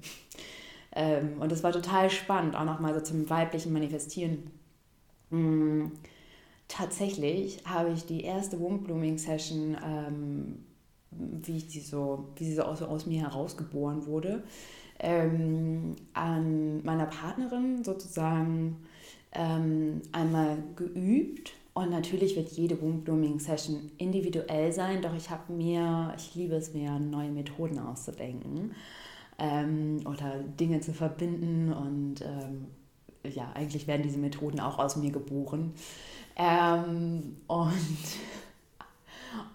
Ähm, 0.96 1.40
und 1.40 1.50
es 1.50 1.62
war 1.62 1.72
total 1.72 2.10
spannend, 2.10 2.56
auch 2.56 2.64
nochmal 2.64 2.94
so 2.94 3.00
zum 3.00 3.28
weiblichen 3.28 3.72
Manifestieren. 3.72 4.50
Mm, 5.30 5.86
tatsächlich 6.68 7.64
habe 7.64 7.90
ich 7.92 8.06
die 8.06 8.22
erste 8.22 8.60
Womb 8.60 8.84
Blooming 8.84 9.18
Session, 9.18 9.76
ähm, 9.84 10.64
wie, 11.18 11.56
ich 11.56 11.68
die 11.68 11.80
so, 11.80 12.28
wie 12.37 12.44
sie 12.44 12.54
so 12.54 12.62
aus, 12.62 12.83
aus 12.83 13.06
mir 13.06 13.23
herausgeboren 13.23 14.06
wurde, 14.06 14.42
ähm, 14.99 15.97
an 16.12 16.85
meiner 16.85 17.06
Partnerin 17.06 17.85
sozusagen 17.85 18.76
ähm, 19.33 20.02
einmal 20.12 20.59
geübt. 20.76 21.52
Und 21.75 21.90
natürlich 21.90 22.37
wird 22.37 22.50
jede 22.50 22.80
Womb 22.80 23.04
Blooming 23.04 23.40
Session 23.40 23.90
individuell 23.99 24.73
sein, 24.73 25.02
doch 25.02 25.14
ich 25.16 25.30
habe 25.30 25.52
mir, 25.52 26.14
ich 26.16 26.35
liebe 26.37 26.54
es 26.54 26.73
mir, 26.73 26.99
neue 27.00 27.30
Methoden 27.30 27.80
auszudenken 27.80 28.71
ähm, 29.38 30.00
oder 30.06 30.38
Dinge 30.61 30.80
zu 30.80 30.92
verbinden 30.92 31.73
und 31.73 32.21
ähm, 32.23 32.66
ja, 33.28 33.50
eigentlich 33.54 33.87
werden 33.87 34.02
diese 34.02 34.18
Methoden 34.18 34.61
auch 34.61 34.78
aus 34.78 34.97
mir 34.97 35.11
geboren. 35.11 35.73
Ähm, 36.37 37.37
und, 37.47 37.73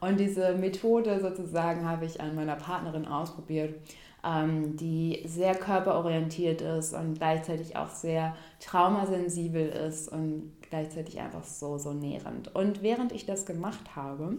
und 0.02 0.20
diese 0.20 0.56
Methode 0.56 1.20
sozusagen 1.22 1.88
habe 1.88 2.06
ich 2.06 2.22
an 2.22 2.36
meiner 2.36 2.56
Partnerin 2.56 3.06
ausprobiert 3.06 3.76
ähm, 4.24 4.76
die 4.76 5.24
sehr 5.26 5.56
körperorientiert 5.56 6.62
ist 6.62 6.94
und 6.94 7.16
gleichzeitig 7.16 7.76
auch 7.76 7.90
sehr 7.90 8.36
traumasensibel 8.60 9.68
ist 9.70 10.10
und 10.10 10.52
gleichzeitig 10.70 11.20
einfach 11.20 11.44
so, 11.44 11.78
so 11.78 11.94
nährend. 11.94 12.54
Und 12.54 12.84
während 12.84 13.12
ich 13.12 13.26
das 13.26 13.46
gemacht 13.46 13.96
habe, 13.96 14.38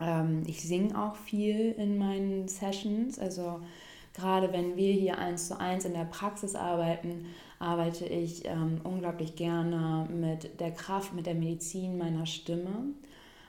ähm, 0.00 0.42
ich 0.46 0.62
singe 0.62 0.98
auch 1.00 1.16
viel 1.16 1.72
in 1.72 1.98
meinen 1.98 2.48
Sessions, 2.48 3.18
also 3.18 3.60
gerade 4.14 4.52
wenn 4.52 4.76
wir 4.76 4.94
hier 4.94 5.18
eins 5.18 5.48
zu 5.48 5.60
eins 5.60 5.84
in 5.84 5.92
der 5.92 6.04
Praxis 6.04 6.54
arbeiten, 6.54 7.26
arbeite 7.58 8.06
ich 8.06 8.46
ähm, 8.46 8.80
unglaublich 8.82 9.36
gerne 9.36 10.08
mit 10.10 10.58
der 10.60 10.70
Kraft, 10.70 11.14
mit 11.14 11.26
der 11.26 11.34
Medizin 11.34 11.98
meiner 11.98 12.24
Stimme. 12.24 12.94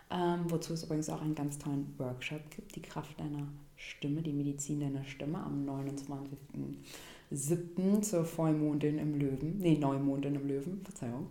Ähm, 0.09 0.45
wozu 0.47 0.73
es 0.73 0.83
übrigens 0.83 1.09
auch 1.09 1.21
einen 1.21 1.35
ganz 1.35 1.59
tollen 1.59 1.93
Workshop 1.97 2.39
gibt, 2.55 2.73
die 2.75 2.81
Kraft 2.81 3.19
deiner 3.19 3.45
Stimme, 3.75 4.21
die 4.21 4.31
Medizin 4.31 4.79
deiner 4.79 5.03
Stimme 5.03 5.39
am 5.39 5.67
29.07. 5.67 8.01
zur 8.01 8.23
Vollmondin 8.23 8.99
im 8.99 9.19
Löwen, 9.19 9.57
nee, 9.59 9.77
Neumondin 9.77 10.35
im 10.35 10.47
Löwen, 10.47 10.79
Verzeihung, 10.83 11.27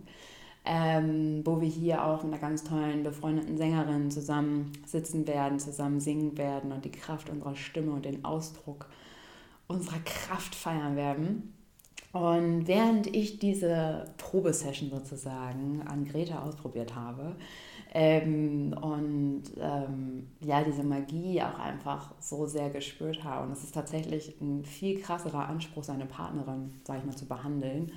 ähm, 0.63 1.41
wo 1.43 1.59
wir 1.59 1.67
hier 1.67 2.05
auch 2.05 2.21
mit 2.23 2.33
einer 2.33 2.41
ganz 2.41 2.63
tollen 2.63 3.01
befreundeten 3.01 3.57
Sängerin 3.57 4.11
zusammen 4.11 4.71
sitzen 4.85 5.25
werden, 5.25 5.59
zusammen 5.59 5.99
singen 5.99 6.37
werden 6.37 6.71
und 6.71 6.85
die 6.85 6.91
Kraft 6.91 7.31
unserer 7.31 7.55
Stimme 7.55 7.93
und 7.93 8.05
den 8.05 8.23
Ausdruck 8.23 8.85
unserer 9.67 10.01
Kraft 10.05 10.53
feiern 10.53 10.95
werden. 10.95 11.55
Und 12.13 12.67
während 12.67 13.07
ich 13.07 13.39
diese 13.39 14.13
Probesession 14.17 14.89
sozusagen 14.89 15.81
an 15.87 16.05
Greta 16.05 16.43
ausprobiert 16.43 16.95
habe, 16.95 17.35
ähm, 17.99 18.75
und 18.79 19.41
ähm, 19.59 20.27
ja, 20.41 20.63
diese 20.63 20.83
Magie 20.83 21.41
auch 21.41 21.57
einfach 21.57 22.13
so 22.19 22.45
sehr 22.45 22.69
gespürt 22.69 23.23
habe. 23.23 23.47
Und 23.47 23.53
es 23.53 23.63
ist 23.63 23.73
tatsächlich 23.73 24.39
ein 24.39 24.63
viel 24.63 24.99
krasserer 25.01 25.49
Anspruch, 25.49 25.83
seine 25.83 26.05
Partnerin, 26.05 26.75
sage 26.83 26.99
ich 26.99 27.05
mal, 27.05 27.15
zu 27.15 27.25
behandeln, 27.25 27.91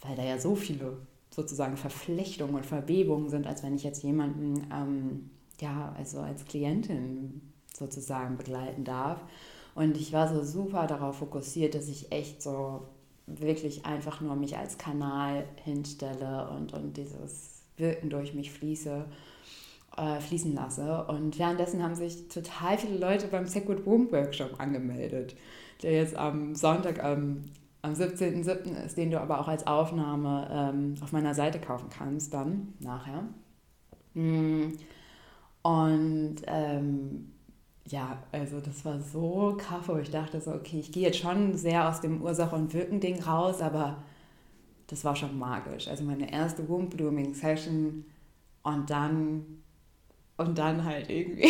weil 0.00 0.16
da 0.16 0.24
ja 0.24 0.36
so 0.36 0.56
viele 0.56 0.96
sozusagen 1.30 1.76
Verflechtungen 1.76 2.56
und 2.56 2.66
Verwebungen 2.66 3.30
sind, 3.30 3.46
als 3.46 3.62
wenn 3.62 3.76
ich 3.76 3.84
jetzt 3.84 4.02
jemanden, 4.02 4.66
ähm, 4.72 5.30
ja, 5.60 5.94
also 5.96 6.18
als 6.18 6.44
Klientin 6.44 7.40
sozusagen 7.72 8.36
begleiten 8.36 8.82
darf. 8.82 9.20
Und 9.76 9.96
ich 9.96 10.12
war 10.12 10.26
so 10.26 10.42
super 10.42 10.88
darauf 10.88 11.18
fokussiert, 11.18 11.76
dass 11.76 11.86
ich 11.86 12.10
echt 12.10 12.42
so 12.42 12.88
wirklich 13.28 13.86
einfach 13.86 14.20
nur 14.20 14.34
mich 14.34 14.58
als 14.58 14.76
Kanal 14.76 15.44
hinstelle 15.62 16.50
und, 16.50 16.72
und 16.72 16.96
dieses 16.96 17.49
Wirken 17.80 18.10
durch 18.10 18.34
mich 18.34 18.52
fließe, 18.52 19.06
äh, 19.96 20.20
fließen 20.20 20.54
lasse. 20.54 21.04
Und 21.06 21.38
währenddessen 21.38 21.82
haben 21.82 21.94
sich 21.94 22.28
total 22.28 22.78
viele 22.78 22.98
Leute 22.98 23.26
beim 23.26 23.46
Sacred 23.46 23.84
Womb 23.86 24.12
Workshop 24.12 24.60
angemeldet, 24.60 25.36
der 25.82 25.92
jetzt 25.92 26.14
am 26.14 26.54
Sonntag 26.54 27.02
ähm, 27.02 27.44
am 27.82 27.94
17.07. 27.94 28.84
ist, 28.84 28.96
den 28.96 29.10
du 29.10 29.20
aber 29.20 29.40
auch 29.40 29.48
als 29.48 29.66
Aufnahme 29.66 30.48
ähm, 30.52 30.94
auf 31.02 31.12
meiner 31.12 31.34
Seite 31.34 31.58
kaufen 31.58 31.88
kannst, 31.90 32.34
dann 32.34 32.74
nachher. 32.78 33.24
Mm. 34.14 34.72
Und 35.62 36.36
ähm, 36.46 37.32
ja, 37.86 38.18
also 38.32 38.60
das 38.60 38.84
war 38.84 39.00
so 39.00 39.56
krass, 39.58 39.84
ich 40.00 40.10
dachte 40.10 40.40
so, 40.40 40.52
okay, 40.52 40.80
ich 40.80 40.92
gehe 40.92 41.04
jetzt 41.04 41.18
schon 41.18 41.56
sehr 41.56 41.88
aus 41.88 42.00
dem 42.00 42.22
Ursache- 42.22 42.54
und 42.54 42.72
Wirken-Ding 42.72 43.22
raus, 43.22 43.60
aber 43.60 44.02
das 44.90 45.04
war 45.04 45.14
schon 45.14 45.38
magisch. 45.38 45.88
Also 45.88 46.04
meine 46.04 46.32
erste 46.32 46.68
Womb 46.68 46.96
Blooming 46.96 47.34
Session 47.34 48.04
und 48.62 48.90
dann 48.90 49.62
und 50.36 50.58
dann 50.58 50.84
halt 50.84 51.08
irgendwie 51.08 51.48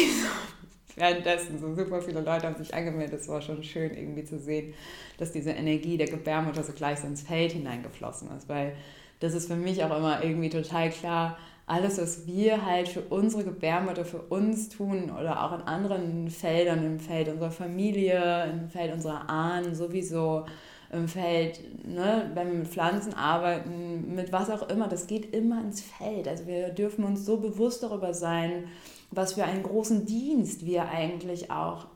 währenddessen 0.96 1.58
so 1.58 1.74
super 1.74 2.02
viele 2.02 2.20
Leute 2.20 2.46
haben 2.46 2.56
sich 2.56 2.74
angemeldet. 2.74 3.20
Es 3.20 3.28
war 3.28 3.40
schon 3.40 3.62
schön 3.62 3.94
irgendwie 3.94 4.24
zu 4.24 4.38
sehen, 4.38 4.74
dass 5.18 5.32
diese 5.32 5.50
Energie 5.50 5.96
der 5.96 6.08
Gebärmutter 6.08 6.62
so 6.62 6.72
gleich 6.72 6.98
so 6.98 7.06
ins 7.06 7.22
Feld 7.22 7.52
hineingeflossen 7.52 8.30
ist, 8.36 8.48
weil 8.48 8.76
das 9.20 9.34
ist 9.34 9.48
für 9.48 9.56
mich 9.56 9.82
auch 9.84 9.96
immer 9.96 10.22
irgendwie 10.22 10.48
total 10.48 10.90
klar, 10.90 11.38
alles, 11.66 11.98
was 11.98 12.26
wir 12.26 12.66
halt 12.66 12.88
für 12.88 13.02
unsere 13.02 13.44
Gebärmutter, 13.44 14.04
für 14.04 14.22
uns 14.22 14.70
tun 14.70 15.08
oder 15.10 15.44
auch 15.44 15.52
in 15.52 15.62
anderen 15.62 16.28
Feldern, 16.28 16.84
im 16.84 16.98
Feld 16.98 17.28
unserer 17.28 17.52
Familie, 17.52 18.50
im 18.50 18.68
Feld 18.68 18.92
unserer 18.92 19.30
Ahnen 19.30 19.74
sowieso, 19.76 20.46
im 20.92 21.06
Feld, 21.06 21.60
ne, 21.86 22.30
wenn 22.34 22.50
wir 22.50 22.58
mit 22.58 22.68
Pflanzen 22.68 23.14
arbeiten, 23.14 24.14
mit 24.14 24.32
was 24.32 24.50
auch 24.50 24.68
immer, 24.68 24.88
das 24.88 25.06
geht 25.06 25.34
immer 25.34 25.60
ins 25.60 25.80
Feld. 25.80 26.26
Also 26.26 26.46
wir 26.46 26.70
dürfen 26.70 27.04
uns 27.04 27.24
so 27.24 27.36
bewusst 27.36 27.82
darüber 27.82 28.12
sein, 28.12 28.64
was 29.10 29.34
für 29.34 29.44
einen 29.44 29.62
großen 29.62 30.04
Dienst 30.04 30.66
wir 30.66 30.88
eigentlich 30.88 31.50
auch 31.50 31.86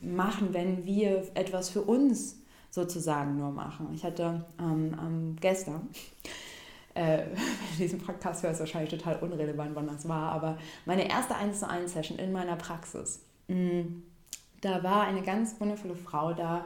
machen, 0.00 0.48
wenn 0.52 0.84
wir 0.84 1.24
etwas 1.34 1.70
für 1.70 1.82
uns 1.82 2.36
sozusagen 2.70 3.36
nur 3.36 3.50
machen. 3.50 3.88
Ich 3.94 4.04
hatte 4.04 4.44
ähm, 4.60 4.96
ähm, 5.00 5.36
gestern, 5.40 5.88
äh, 6.94 7.24
diesen 7.78 7.98
Podcast 7.98 8.44
hörst 8.44 8.60
wahrscheinlich 8.60 8.90
total 8.90 9.16
unrelevant, 9.16 9.74
wann 9.74 9.88
das 9.88 10.08
war, 10.08 10.30
aber 10.32 10.56
meine 10.84 11.08
erste 11.08 11.34
1 11.34 11.60
zu 11.60 11.68
1 11.68 11.92
Session 11.92 12.18
in 12.18 12.32
meiner 12.32 12.56
Praxis. 12.56 13.24
Mm, 13.48 14.02
da 14.60 14.82
war 14.82 15.02
eine 15.02 15.22
ganz 15.22 15.60
wundervolle 15.60 15.96
Frau 15.96 16.32
da, 16.32 16.64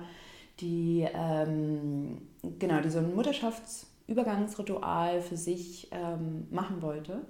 die, 0.60 1.06
ähm, 1.12 2.18
genau, 2.58 2.80
die 2.80 2.90
so 2.90 2.98
ein 2.98 3.14
Mutterschaftsübergangsritual 3.14 5.22
für 5.22 5.36
sich 5.36 5.88
ähm, 5.92 6.48
machen 6.50 6.82
wollte 6.82 7.20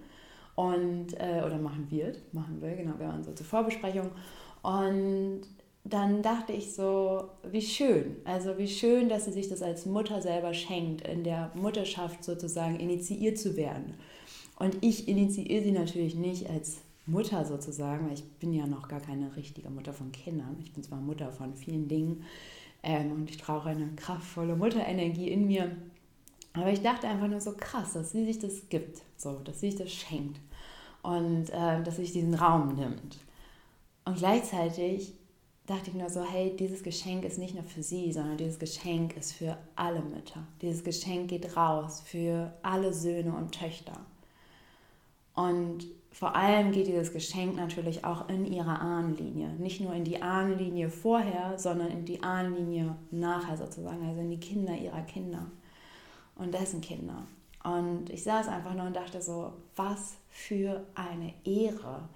und, 0.54 1.08
äh, 1.18 1.42
oder 1.44 1.58
machen 1.58 1.90
wird, 1.90 2.20
machen 2.32 2.60
will, 2.60 2.76
genau, 2.76 2.98
wir 2.98 3.08
waren 3.08 3.24
so 3.24 3.32
zur 3.32 3.46
Vorbesprechung 3.46 4.10
und 4.62 5.42
dann 5.84 6.22
dachte 6.22 6.52
ich 6.52 6.74
so, 6.74 7.24
wie 7.50 7.62
schön, 7.62 8.16
also 8.24 8.58
wie 8.58 8.68
schön, 8.68 9.08
dass 9.08 9.24
sie 9.24 9.32
sich 9.32 9.48
das 9.48 9.62
als 9.62 9.86
Mutter 9.86 10.20
selber 10.20 10.52
schenkt, 10.52 11.06
in 11.08 11.24
der 11.24 11.50
Mutterschaft 11.54 12.22
sozusagen 12.22 12.78
initiiert 12.78 13.38
zu 13.38 13.56
werden. 13.56 13.94
Und 14.58 14.76
ich 14.82 15.08
initiiere 15.08 15.62
sie 15.62 15.72
natürlich 15.72 16.14
nicht 16.14 16.50
als 16.50 16.82
Mutter 17.06 17.46
sozusagen, 17.46 18.06
weil 18.06 18.14
ich 18.14 18.24
bin 18.38 18.52
ja 18.52 18.66
noch 18.66 18.88
gar 18.88 19.00
keine 19.00 19.34
richtige 19.36 19.70
Mutter 19.70 19.94
von 19.94 20.12
Kindern. 20.12 20.56
Ich 20.62 20.72
bin 20.72 20.82
zwar 20.82 21.00
Mutter 21.00 21.32
von 21.32 21.54
vielen 21.54 21.88
Dingen, 21.88 22.24
ähm, 22.82 23.12
und 23.12 23.30
ich 23.30 23.38
brauche 23.38 23.68
eine 23.70 23.88
kraftvolle 23.96 24.56
Mutterenergie 24.56 25.28
in 25.28 25.46
mir. 25.46 25.76
Aber 26.52 26.70
ich 26.70 26.82
dachte 26.82 27.06
einfach 27.06 27.28
nur 27.28 27.40
so 27.40 27.52
krass, 27.56 27.92
dass 27.92 28.12
sie 28.12 28.24
sich 28.24 28.38
das 28.38 28.68
gibt, 28.68 29.02
so, 29.16 29.38
dass 29.40 29.60
sie 29.60 29.70
sich 29.70 29.80
das 29.80 29.92
schenkt 29.92 30.40
und 31.02 31.50
äh, 31.50 31.82
dass 31.82 31.96
sie 31.96 32.02
sich 32.02 32.12
diesen 32.12 32.34
Raum 32.34 32.74
nimmt. 32.74 33.18
Und 34.04 34.16
gleichzeitig 34.16 35.14
dachte 35.66 35.90
ich 35.90 35.94
nur 35.94 36.10
so, 36.10 36.24
hey, 36.24 36.56
dieses 36.56 36.82
Geschenk 36.82 37.24
ist 37.24 37.38
nicht 37.38 37.54
nur 37.54 37.62
für 37.62 37.82
sie, 37.82 38.12
sondern 38.12 38.36
dieses 38.36 38.58
Geschenk 38.58 39.16
ist 39.16 39.32
für 39.32 39.56
alle 39.76 40.02
Mütter. 40.02 40.44
Dieses 40.60 40.82
Geschenk 40.82 41.28
geht 41.28 41.56
raus 41.56 42.02
für 42.04 42.52
alle 42.62 42.92
Söhne 42.92 43.32
und 43.32 43.52
Töchter. 43.52 44.04
Und 45.34 45.86
vor 46.12 46.34
allem 46.34 46.72
geht 46.72 46.88
dieses 46.88 47.12
Geschenk 47.12 47.56
natürlich 47.56 48.04
auch 48.04 48.28
in 48.28 48.44
ihre 48.44 48.80
Ahnenlinie. 48.80 49.50
Nicht 49.58 49.80
nur 49.80 49.94
in 49.94 50.04
die 50.04 50.20
Ahnenlinie 50.20 50.90
vorher, 50.90 51.58
sondern 51.58 51.88
in 51.88 52.04
die 52.04 52.22
Ahnenlinie 52.22 52.96
nachher 53.10 53.56
sozusagen, 53.56 54.06
also 54.06 54.20
in 54.20 54.30
die 54.30 54.40
Kinder 54.40 54.76
ihrer 54.76 55.02
Kinder 55.02 55.46
und 56.34 56.52
dessen 56.52 56.80
Kinder. 56.80 57.22
Und 57.62 58.10
ich 58.10 58.24
saß 58.24 58.48
einfach 58.48 58.74
nur 58.74 58.86
und 58.86 58.96
dachte 58.96 59.22
so, 59.22 59.52
was 59.76 60.16
für 60.30 60.84
eine 60.94 61.32
Ehre 61.44 62.08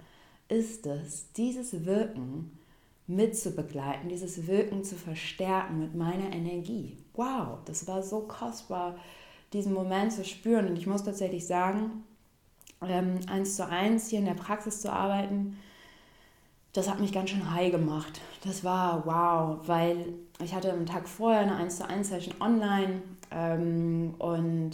ist 0.49 0.85
es, 0.87 1.31
dieses 1.33 1.85
Wirken 1.85 2.57
mitzubegleiten, 3.07 4.09
dieses 4.09 4.47
Wirken 4.47 4.83
zu 4.83 4.95
verstärken 4.95 5.79
mit 5.79 5.95
meiner 5.95 6.33
Energie. 6.33 6.97
Wow, 7.13 7.59
das 7.65 7.87
war 7.87 8.01
so 8.01 8.21
kostbar, 8.21 8.97
diesen 9.53 9.73
Moment 9.73 10.11
zu 10.11 10.25
spüren. 10.25 10.67
Und 10.67 10.77
ich 10.77 10.87
muss 10.87 11.03
tatsächlich 11.03 11.45
sagen, 11.45 12.03
eins 12.85 13.55
zu 13.55 13.67
eins 13.67 14.09
hier 14.09 14.19
in 14.19 14.25
der 14.25 14.33
Praxis 14.33 14.81
zu 14.81 14.91
arbeiten, 14.91 15.57
das 16.73 16.89
hat 16.89 16.99
mich 16.99 17.13
ganz 17.13 17.29
schön 17.29 17.53
high 17.53 17.71
gemacht. 17.71 18.19
Das 18.43 18.63
war 18.63 19.05
wow, 19.05 19.59
weil 19.67 20.13
ich 20.43 20.53
hatte 20.53 20.71
am 20.71 20.85
Tag 20.85 21.07
vorher 21.07 21.41
eine 21.41 21.55
1 21.55 21.77
zu 21.77 21.87
1 21.87 22.07
Session 22.09 22.35
online 22.41 23.01
ähm, 23.31 24.13
und 24.17 24.71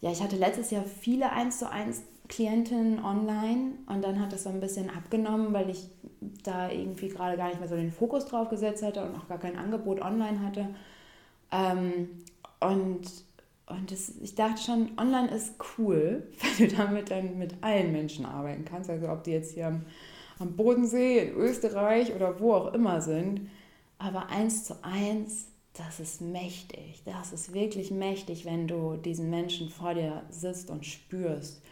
ja, 0.00 0.12
ich 0.12 0.22
hatte 0.22 0.36
letztes 0.36 0.70
Jahr 0.70 0.84
viele 0.84 1.32
1 1.32 1.58
zu 1.58 1.70
1 1.70 2.02
Klientinnen 2.28 3.04
online 3.04 3.72
und 3.86 4.02
dann 4.02 4.20
hat 4.20 4.32
das 4.32 4.44
so 4.44 4.50
ein 4.50 4.60
bisschen 4.60 4.88
abgenommen, 4.88 5.52
weil 5.52 5.68
ich 5.68 5.88
da 6.44 6.70
irgendwie 6.70 7.08
gerade 7.08 7.36
gar 7.36 7.48
nicht 7.48 7.58
mehr 7.58 7.68
so 7.68 7.74
den 7.74 7.90
Fokus 7.90 8.26
drauf 8.26 8.48
gesetzt 8.48 8.84
hatte 8.84 9.02
und 9.02 9.16
auch 9.16 9.26
gar 9.26 9.38
kein 9.38 9.58
Angebot 9.58 10.00
online 10.00 10.40
hatte. 10.40 10.68
Ähm, 11.50 12.08
und 12.60 13.02
und 13.70 13.90
das, 13.90 14.12
ich 14.20 14.34
dachte 14.34 14.62
schon, 14.62 14.90
online 14.98 15.30
ist 15.30 15.54
cool, 15.78 16.28
weil 16.58 16.68
du 16.68 16.76
damit 16.76 17.10
dann 17.10 17.38
mit 17.38 17.54
allen 17.62 17.92
Menschen 17.92 18.26
arbeiten 18.26 18.64
kannst. 18.64 18.90
Also 18.90 19.08
ob 19.08 19.24
die 19.24 19.32
jetzt 19.32 19.54
hier 19.54 19.68
am, 19.68 19.84
am 20.38 20.56
Bodensee, 20.56 21.18
in 21.18 21.34
Österreich 21.34 22.14
oder 22.14 22.40
wo 22.40 22.54
auch 22.54 22.74
immer 22.74 23.00
sind. 23.00 23.48
Aber 23.98 24.28
eins 24.28 24.64
zu 24.64 24.82
eins, 24.82 25.46
das 25.74 26.00
ist 26.00 26.20
mächtig. 26.20 27.02
Das 27.04 27.32
ist 27.32 27.54
wirklich 27.54 27.90
mächtig, 27.90 28.44
wenn 28.44 28.66
du 28.66 28.96
diesen 28.96 29.30
Menschen 29.30 29.68
vor 29.68 29.94
dir 29.94 30.22
sitzt 30.30 30.70
und 30.70 30.84
spürst. 30.84 31.62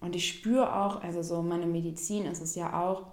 Und 0.00 0.16
ich 0.16 0.28
spüre 0.28 0.76
auch, 0.76 1.02
also 1.02 1.22
so 1.22 1.42
meine 1.42 1.66
Medizin 1.66 2.26
ist 2.26 2.42
es 2.42 2.54
ja 2.54 2.82
auch, 2.82 3.06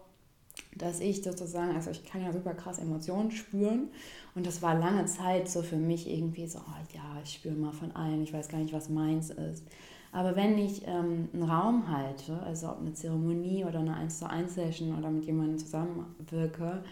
dass 0.76 1.00
ich 1.00 1.24
sozusagen, 1.24 1.76
also 1.76 1.92
ich 1.92 2.06
kann 2.06 2.24
ja 2.24 2.32
super 2.32 2.54
krass 2.54 2.80
Emotionen 2.80 3.32
spüren 3.32 3.90
und 4.36 4.46
das 4.46 4.62
war 4.62 4.76
lange 4.76 5.06
Zeit 5.06 5.48
so 5.48 5.62
für 5.62 5.78
mich 5.78 6.10
irgendwie 6.10 6.48
so, 6.48 6.60
oh 6.60 6.96
ja, 6.96 7.22
ich 7.24 7.34
spüre 7.34 7.56
mal 7.56 7.72
von 7.72 7.92
allen, 7.96 8.24
ich 8.24 8.34
weiß 8.34 8.50
gar 8.50 8.58
nicht, 8.58 8.74
was 8.74 8.90
meins 8.90 9.30
ist. 9.30 9.64
Aber 10.12 10.36
wenn 10.36 10.58
ich 10.58 10.88
ähm, 10.88 11.30
einen 11.34 11.44
Raum 11.44 11.90
halte, 11.90 12.40
also 12.44 12.70
ob 12.70 12.82
eine 12.82 12.94
Zeremonie 12.94 13.66
oder 13.66 13.80
eine 13.80 13.96
1 13.96 14.20
zu 14.20 14.30
1 14.30 14.54
Session 14.54 14.98
oder 14.98 15.10
mit 15.10 15.26
jemandem 15.26 15.58
zusammenwirke, 15.58 16.84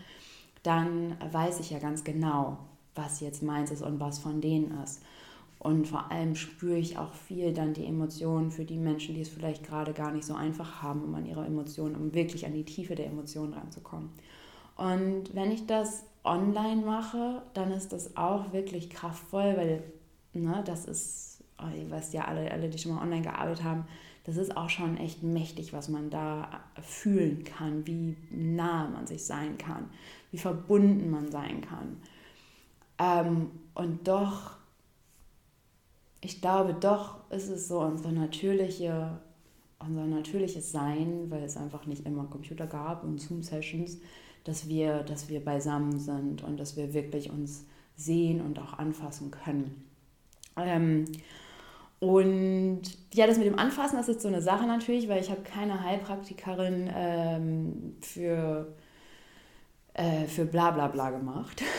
dann 0.64 1.16
weiß 1.32 1.60
ich 1.60 1.72
ja 1.72 1.80
ganz 1.80 2.04
genau, 2.04 2.58
was 2.96 3.20
jetzt 3.20 3.44
meins 3.44 3.72
ist 3.72 3.82
und 3.82 4.00
was 4.00 4.20
von 4.20 4.42
denen 4.42 4.78
ist. 4.84 5.02
Und 5.60 5.88
vor 5.88 6.12
allem 6.12 6.36
spüre 6.36 6.78
ich 6.78 6.98
auch 6.98 7.14
viel 7.14 7.54
dann 7.54 7.74
die 7.74 7.86
Emotionen 7.86 8.50
für 8.50 8.66
die 8.66 8.78
Menschen, 8.78 9.14
die 9.14 9.22
es 9.22 9.30
vielleicht 9.30 9.64
gerade 9.64 9.94
gar 9.94 10.12
nicht 10.12 10.26
so 10.26 10.34
einfach 10.34 10.82
haben, 10.82 11.04
um 11.04 11.14
an 11.14 11.28
ihre 11.28 11.46
Emotionen, 11.46 11.96
um 11.96 12.16
wirklich 12.16 12.48
an 12.48 12.54
die 12.54 12.66
Tiefe 12.66 12.96
der 12.96 13.06
Emotionen 13.06 13.54
ranzukommen. 13.54 14.10
Und 14.76 15.36
wenn 15.36 15.52
ich 15.52 15.68
das 15.68 16.04
online 16.24 16.86
mache, 16.86 17.42
dann 17.54 17.72
ist 17.72 17.94
das 17.94 18.16
auch 18.16 18.54
wirklich 18.54 18.90
kraftvoll, 18.90 19.56
weil 19.58 19.84
ne, 20.34 20.62
das 20.66 20.86
ist, 20.86 21.44
oh, 21.58 21.76
ihr 21.76 21.90
wisst 21.92 22.14
ja 22.14 22.26
alle, 22.26 22.52
alle, 22.52 22.70
die 22.70 22.78
schon 22.78 22.94
mal 22.94 23.02
online 23.02 23.24
gearbeitet 23.24 23.64
haben, 23.64 23.86
das 24.24 24.38
ist 24.38 24.56
auch 24.56 24.70
schon 24.70 24.98
echt 24.98 25.24
mächtig, 25.24 25.74
was 25.74 25.90
man 25.90 26.12
da 26.12 26.62
fühlen 26.82 27.44
kann, 27.44 27.88
wie 27.88 28.16
nah 28.30 28.88
man 28.88 29.08
sich 29.08 29.26
sein 29.26 29.58
kann, 29.58 29.90
wie 30.32 30.38
verbunden 30.38 31.10
man 31.10 31.32
sein 31.32 31.62
kann. 31.62 31.98
Ähm, 33.00 33.50
und 33.74 34.08
doch 34.08 34.62
ich 36.22 36.40
glaube, 36.40 36.76
doch 36.76 37.30
ist 37.32 37.50
es 37.50 37.68
so 37.68 37.80
unsere 37.80 38.14
natürliche, 38.14 39.20
unser 39.80 40.06
natürliches 40.06 40.72
Sein, 40.72 41.26
weil 41.30 41.44
es 41.44 41.58
einfach 41.58 41.88
nicht 41.88 42.06
immer 42.06 42.26
Computer 42.26 42.68
gab 42.68 43.04
und 43.04 43.20
Zoom-Sessions, 43.20 43.98
dass 44.44 44.68
wir, 44.68 45.04
dass 45.04 45.30
wir 45.30 45.44
beisammen 45.44 46.00
sind 46.00 46.44
und 46.44 46.60
dass 46.60 46.78
wir 46.78 46.94
wirklich 46.94 47.30
uns 47.30 47.66
sehen 47.96 48.42
und 48.42 48.60
auch 48.60 48.78
anfassen 48.80 49.32
können. 49.32 49.86
Ähm, 50.58 51.06
und 52.00 52.82
ja, 53.14 53.28
das 53.28 53.38
mit 53.38 53.46
dem 53.46 53.60
Anfassen, 53.60 53.98
das 53.98 54.10
ist 54.10 54.22
so 54.22 54.28
eine 54.28 54.42
Sache 54.42 54.66
natürlich, 54.66 55.08
weil 55.08 55.22
ich 55.22 55.30
habe 55.30 55.42
keine 55.42 55.84
Heilpraktikerin 55.84 56.90
ähm, 56.96 57.96
für, 58.02 58.74
äh, 59.94 60.26
für 60.26 60.46
bla 60.46 60.72
bla 60.72 60.88
bla 60.88 61.12
gemacht. 61.12 61.62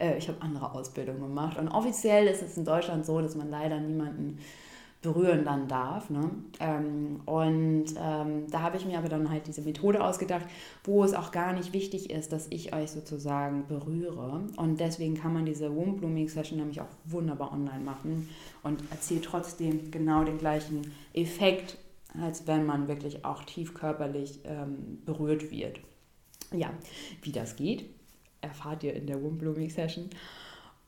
Äh, 0.00 0.16
ich 0.16 0.28
habe 0.28 0.40
andere 0.40 0.72
Ausbildungen 0.72 1.20
gemacht. 1.20 1.58
Und 1.58 1.68
offiziell 1.68 2.26
ist 2.26 2.40
es 2.40 2.56
in 2.56 2.64
Deutschland 2.64 3.04
so, 3.04 3.20
dass 3.20 3.34
man 3.34 3.50
leider 3.50 3.78
niemanden 3.78 4.38
berühren 5.02 5.44
dann 5.44 5.66
darf. 5.66 6.10
Ne? 6.10 6.30
Ähm, 6.60 7.20
und 7.24 7.86
ähm, 7.96 8.50
da 8.50 8.60
habe 8.60 8.76
ich 8.76 8.84
mir 8.84 8.98
aber 8.98 9.08
dann 9.08 9.30
halt 9.30 9.46
diese 9.46 9.62
Methode 9.62 10.04
ausgedacht, 10.04 10.44
wo 10.84 11.02
es 11.04 11.14
auch 11.14 11.32
gar 11.32 11.54
nicht 11.54 11.72
wichtig 11.72 12.10
ist, 12.10 12.32
dass 12.32 12.48
ich 12.50 12.74
euch 12.74 12.90
sozusagen 12.90 13.66
berühre. 13.66 14.42
Und 14.56 14.78
deswegen 14.78 15.14
kann 15.14 15.32
man 15.32 15.46
diese 15.46 15.74
Womb 15.74 16.00
Blooming 16.00 16.28
Session 16.28 16.58
nämlich 16.58 16.80
auch 16.80 16.88
wunderbar 17.04 17.52
online 17.52 17.82
machen 17.82 18.28
und 18.62 18.82
erzielt 18.90 19.24
trotzdem 19.24 19.90
genau 19.90 20.24
den 20.24 20.38
gleichen 20.38 20.92
Effekt, 21.14 21.78
als 22.20 22.46
wenn 22.46 22.66
man 22.66 22.88
wirklich 22.88 23.24
auch 23.24 23.42
tief 23.44 23.72
körperlich 23.72 24.40
ähm, 24.44 24.98
berührt 25.06 25.50
wird. 25.50 25.80
Ja, 26.52 26.70
wie 27.22 27.32
das 27.32 27.56
geht, 27.56 27.88
erfahrt 28.42 28.82
ihr 28.82 28.92
in 28.94 29.06
der 29.06 29.22
Womb 29.22 29.38
Blooming 29.38 29.70
Session. 29.70 30.10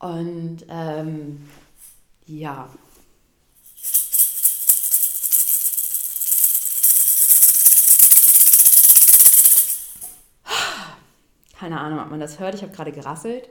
Und 0.01 0.67
ähm, 0.69 1.39
ja. 2.27 2.69
Keine 11.63 11.79
Ahnung, 11.79 12.01
ob 12.01 12.11
man 12.11 12.19
das 12.19 12.41
hört. 12.41 12.57
Ich 12.57 12.63
habe 12.63 12.73
gerade 12.73 12.91
gerasselt. 12.91 13.49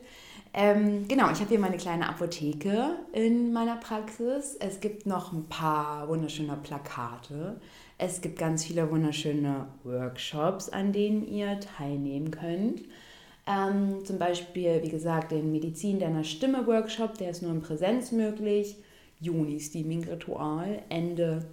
Ähm, 0.54 1.08
genau, 1.08 1.32
ich 1.32 1.40
habe 1.40 1.48
hier 1.48 1.60
meine 1.60 1.78
kleine 1.78 2.10
Apotheke 2.10 2.98
in 3.14 3.54
meiner 3.54 3.78
Praxis. 3.78 4.58
Es 4.60 4.82
gibt 4.82 5.06
noch 5.06 5.32
ein 5.32 5.46
paar 5.48 6.10
wunderschöne 6.10 6.58
Plakate. 6.62 7.62
Es 7.98 8.20
gibt 8.20 8.38
ganz 8.38 8.66
viele 8.66 8.92
wunderschöne 8.92 9.68
Workshops, 9.86 10.68
an 10.68 10.92
denen 10.92 11.26
ihr 11.26 11.58
teilnehmen 11.62 12.32
könnt. 12.32 12.82
Ähm, 13.48 14.04
zum 14.04 14.20
Beispiel, 14.20 14.84
wie 14.84 14.90
gesagt, 14.90 15.32
den 15.32 15.54
Medizin 15.54 15.98
deiner 15.98 16.26
Stimme 16.26 16.68
Workshop, 16.68 17.18
der 17.18 17.30
ist 17.30 17.42
nur 17.42 17.54
in 17.54 17.62
Präsenz 17.62 18.12
möglich. 18.12 18.76
Juni-Steaming-Ritual, 19.22 20.82
Ende, 20.90 21.46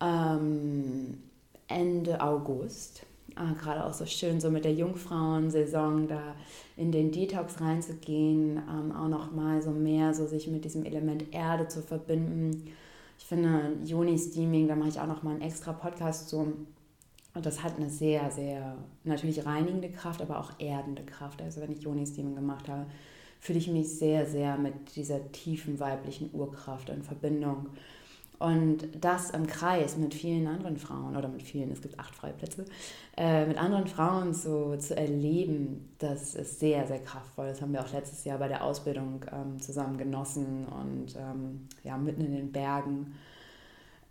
ähm, 0.00 1.18
Ende 1.68 2.22
August. 2.22 3.04
Ah, 3.38 3.54
Gerade 3.60 3.84
auch 3.84 3.94
so 3.94 4.04
schön, 4.04 4.40
so 4.40 4.50
mit 4.50 4.64
der 4.64 4.74
Jungfrauensaison 4.74 6.08
da 6.08 6.34
in 6.76 6.90
den 6.90 7.12
Detox 7.12 7.60
reinzugehen, 7.60 8.60
ähm, 8.68 8.90
auch 8.90 9.06
nochmal 9.06 9.62
so 9.62 9.70
mehr 9.70 10.12
so 10.12 10.26
sich 10.26 10.48
mit 10.48 10.64
diesem 10.64 10.84
Element 10.84 11.32
Erde 11.32 11.68
zu 11.68 11.80
verbinden. 11.80 12.64
Ich 13.16 13.24
finde, 13.26 13.76
Juni-Steaming, 13.84 14.66
da 14.66 14.74
mache 14.74 14.88
ich 14.88 14.98
auch 14.98 15.06
nochmal 15.06 15.34
einen 15.34 15.42
extra 15.42 15.72
Podcast 15.72 16.28
zu 16.28 16.52
und 17.38 17.46
das 17.46 17.62
hat 17.62 17.76
eine 17.76 17.88
sehr, 17.88 18.30
sehr 18.32 18.76
natürlich 19.04 19.46
reinigende 19.46 19.90
Kraft, 19.90 20.20
aber 20.20 20.40
auch 20.40 20.52
erdende 20.58 21.04
Kraft. 21.04 21.40
Also 21.40 21.60
wenn 21.60 21.70
ich 21.70 21.82
Joni-Steaming 21.82 22.34
gemacht 22.34 22.68
habe, 22.68 22.86
fühle 23.38 23.60
ich 23.60 23.68
mich 23.68 23.88
sehr, 23.88 24.26
sehr 24.26 24.56
mit 24.56 24.96
dieser 24.96 25.30
tiefen 25.30 25.78
weiblichen 25.78 26.30
Urkraft 26.32 26.88
in 26.88 27.04
Verbindung. 27.04 27.68
Und 28.38 28.88
das 29.00 29.30
im 29.30 29.48
Kreis 29.48 29.96
mit 29.96 30.14
vielen 30.14 30.46
anderen 30.46 30.76
Frauen, 30.76 31.16
oder 31.16 31.28
mit 31.28 31.42
vielen, 31.42 31.72
es 31.72 31.82
gibt 31.82 31.98
acht 31.98 32.14
Freiplätze, 32.14 32.66
äh, 33.16 33.44
mit 33.46 33.58
anderen 33.58 33.88
Frauen 33.88 34.32
so 34.32 34.76
zu 34.76 34.96
erleben, 34.96 35.90
das 35.98 36.36
ist 36.36 36.60
sehr, 36.60 36.86
sehr 36.86 37.00
kraftvoll. 37.00 37.48
Das 37.48 37.60
haben 37.60 37.72
wir 37.72 37.80
auch 37.80 37.92
letztes 37.92 38.24
Jahr 38.24 38.38
bei 38.38 38.46
der 38.46 38.62
Ausbildung 38.62 39.24
ähm, 39.32 39.60
zusammen 39.60 39.98
genossen 39.98 40.66
und 40.66 41.16
ähm, 41.16 41.66
ja, 41.82 41.96
mitten 41.96 42.24
in 42.24 42.36
den 42.36 42.52
Bergen 42.52 43.12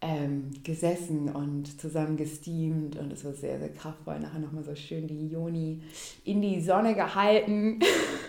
ähm, 0.02 0.52
gesessen 0.64 1.30
und 1.30 1.80
zusammen 1.80 2.18
gesteamt 2.18 2.98
und 2.98 3.12
es 3.12 3.26
war 3.26 3.34
sehr, 3.34 3.60
sehr 3.60 3.70
kraftvoll. 3.70 4.20
Nachher 4.20 4.40
nochmal 4.40 4.64
so 4.64 4.76
schön 4.76 5.08
die 5.08 5.30
Joni 5.30 5.82
in 6.26 6.42
die 6.42 6.62
Sonne 6.62 6.96
gehalten. 6.96 7.80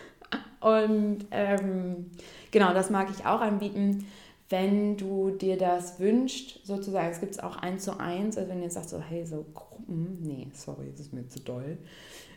und 0.61 1.27
ähm, 1.31 2.07
genau, 2.51 2.73
das 2.73 2.89
mag 2.89 3.09
ich 3.11 3.27
auch 3.27 3.41
anbieten. 3.41 4.07
Wenn 4.49 4.97
du 4.97 5.31
dir 5.31 5.59
das 5.59 6.01
wünschst, 6.01 6.67
sozusagen, 6.67 7.11
es 7.11 7.21
gibt 7.21 7.33
es 7.33 7.39
auch 7.39 7.57
eins 7.57 7.85
zu 7.85 8.01
eins, 8.01 8.39
also 8.39 8.49
wenn 8.49 8.59
du 8.59 8.65
jetzt 8.65 8.75
sagst 8.75 8.91
so, 8.91 9.01
hey, 9.01 9.27
so 9.27 9.45
Gruppen, 9.55 10.19
nee, 10.23 10.49
sorry, 10.55 10.91
das 10.91 11.01
ist 11.01 11.13
mir 11.13 11.29
zu 11.29 11.41
doll. 11.41 11.77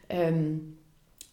Ähm, 0.10 0.78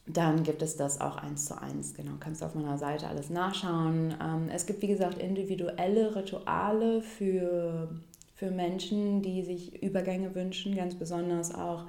dann 0.07 0.43
gibt 0.43 0.63
es 0.63 0.77
das 0.77 1.01
auch 1.01 1.17
eins 1.17 1.47
zu 1.47 1.61
eins. 1.61 1.95
Genau, 1.95 2.13
kannst 2.19 2.41
du 2.41 2.47
auf 2.47 2.55
meiner 2.55 2.79
Seite 2.79 3.09
alles 3.09 3.29
nachschauen. 3.29 4.15
Ähm, 4.23 4.49
es 4.53 4.67
gibt, 4.67 4.81
wie 4.83 4.87
gesagt, 4.87 5.19
individuelle 5.19 6.15
Rituale 6.17 7.03
für, 7.03 7.91
für 8.35 8.51
Menschen, 8.51 9.21
die 9.21 9.43
sich 9.43 9.83
Übergänge 9.83 10.35
wünschen, 10.35 10.77
ganz 10.77 10.95
besonders 10.95 11.55
auch 11.55 11.85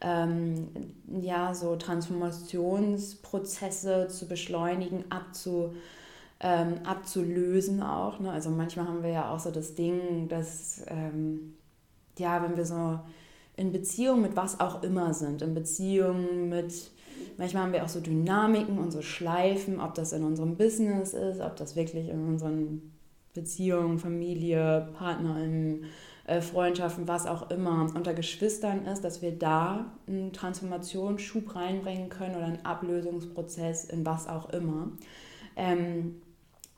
ähm, 0.00 0.68
ja, 1.20 1.54
so 1.54 1.76
Transformationsprozesse 1.76 4.08
zu 4.08 4.26
beschleunigen, 4.28 5.04
abzu, 5.10 5.74
ähm, 6.40 6.80
abzulösen 6.84 7.82
auch. 7.82 8.20
Ne? 8.20 8.30
Also 8.30 8.50
manchmal 8.50 8.86
haben 8.86 9.02
wir 9.02 9.10
ja 9.10 9.34
auch 9.34 9.40
so 9.40 9.50
das 9.50 9.74
Ding, 9.74 10.28
dass, 10.28 10.82
ähm, 10.88 11.54
ja, 12.18 12.42
wenn 12.42 12.56
wir 12.56 12.64
so 12.64 12.98
in 13.56 13.72
Beziehung 13.72 14.20
mit 14.20 14.36
was 14.36 14.60
auch 14.60 14.82
immer 14.82 15.14
sind, 15.14 15.42
in 15.42 15.54
Beziehung 15.54 16.48
mit 16.48 16.90
Manchmal 17.38 17.64
haben 17.64 17.72
wir 17.72 17.84
auch 17.84 17.88
so 17.88 18.00
Dynamiken 18.00 18.78
und 18.78 18.90
so 18.90 19.02
Schleifen, 19.02 19.80
ob 19.80 19.94
das 19.94 20.12
in 20.12 20.24
unserem 20.24 20.56
Business 20.56 21.14
ist, 21.14 21.40
ob 21.40 21.56
das 21.56 21.76
wirklich 21.76 22.08
in 22.08 22.26
unseren 22.26 22.92
Beziehungen, 23.34 23.98
Familie, 23.98 24.88
Partnerinnen, 24.96 25.84
äh, 26.26 26.40
Freundschaften, 26.40 27.06
was 27.06 27.26
auch 27.26 27.50
immer, 27.50 27.90
unter 27.94 28.14
Geschwistern 28.14 28.86
ist, 28.86 29.02
dass 29.04 29.22
wir 29.22 29.32
da 29.32 29.92
einen 30.06 30.32
Transformationsschub 30.32 31.54
reinbringen 31.54 32.08
können 32.08 32.36
oder 32.36 32.46
einen 32.46 32.64
Ablösungsprozess 32.64 33.84
in 33.84 34.06
was 34.06 34.26
auch 34.26 34.50
immer. 34.50 34.92
Ähm, 35.54 36.16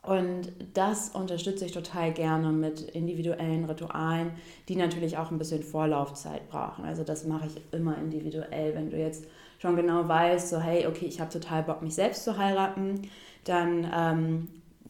und 0.09 0.51
das 0.73 1.09
unterstütze 1.09 1.65
ich 1.65 1.71
total 1.71 2.11
gerne 2.11 2.51
mit 2.51 2.81
individuellen 2.81 3.65
Ritualen, 3.65 4.31
die 4.67 4.75
natürlich 4.75 5.19
auch 5.19 5.29
ein 5.29 5.37
bisschen 5.37 5.61
Vorlaufzeit 5.61 6.49
brauchen. 6.49 6.83
Also 6.83 7.03
das 7.03 7.25
mache 7.25 7.45
ich 7.45 7.61
immer 7.71 7.95
individuell. 7.95 8.73
Wenn 8.73 8.89
du 8.89 8.97
jetzt 8.97 9.25
schon 9.59 9.75
genau 9.75 10.07
weißt, 10.07 10.49
so 10.49 10.59
hey, 10.59 10.87
okay, 10.87 11.05
ich 11.05 11.21
habe 11.21 11.31
total 11.31 11.61
Bock, 11.61 11.83
mich 11.83 11.93
selbst 11.93 12.23
zu 12.23 12.39
heiraten, 12.39 13.07
dann 13.43 13.87
ähm, 13.95 14.47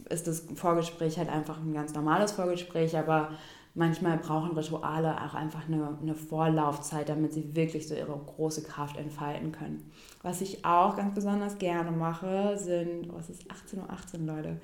ist 0.07 0.25
das 0.25 0.45
Vorgespräch 0.55 1.17
halt 1.17 1.27
einfach 1.27 1.59
ein 1.59 1.73
ganz 1.73 1.93
normales 1.93 2.31
Vorgespräch, 2.31 2.97
aber 2.97 3.31
manchmal 3.79 4.17
brauchen 4.17 4.57
Rituale 4.57 5.15
auch 5.23 5.33
einfach 5.33 5.65
eine, 5.67 5.97
eine 6.01 6.13
Vorlaufzeit, 6.13 7.07
damit 7.07 7.33
sie 7.33 7.55
wirklich 7.55 7.87
so 7.87 7.95
ihre 7.95 8.11
große 8.11 8.61
Kraft 8.61 8.97
entfalten 8.97 9.53
können. 9.53 9.89
Was 10.21 10.41
ich 10.41 10.65
auch 10.65 10.97
ganz 10.97 11.15
besonders 11.15 11.57
gerne 11.57 11.91
mache, 11.91 12.57
sind, 12.57 13.07
was 13.13 13.29
ist 13.29 13.43
18.18 13.49 13.77
Uhr, 13.77 13.89
18, 13.89 14.27
Leute, 14.27 14.57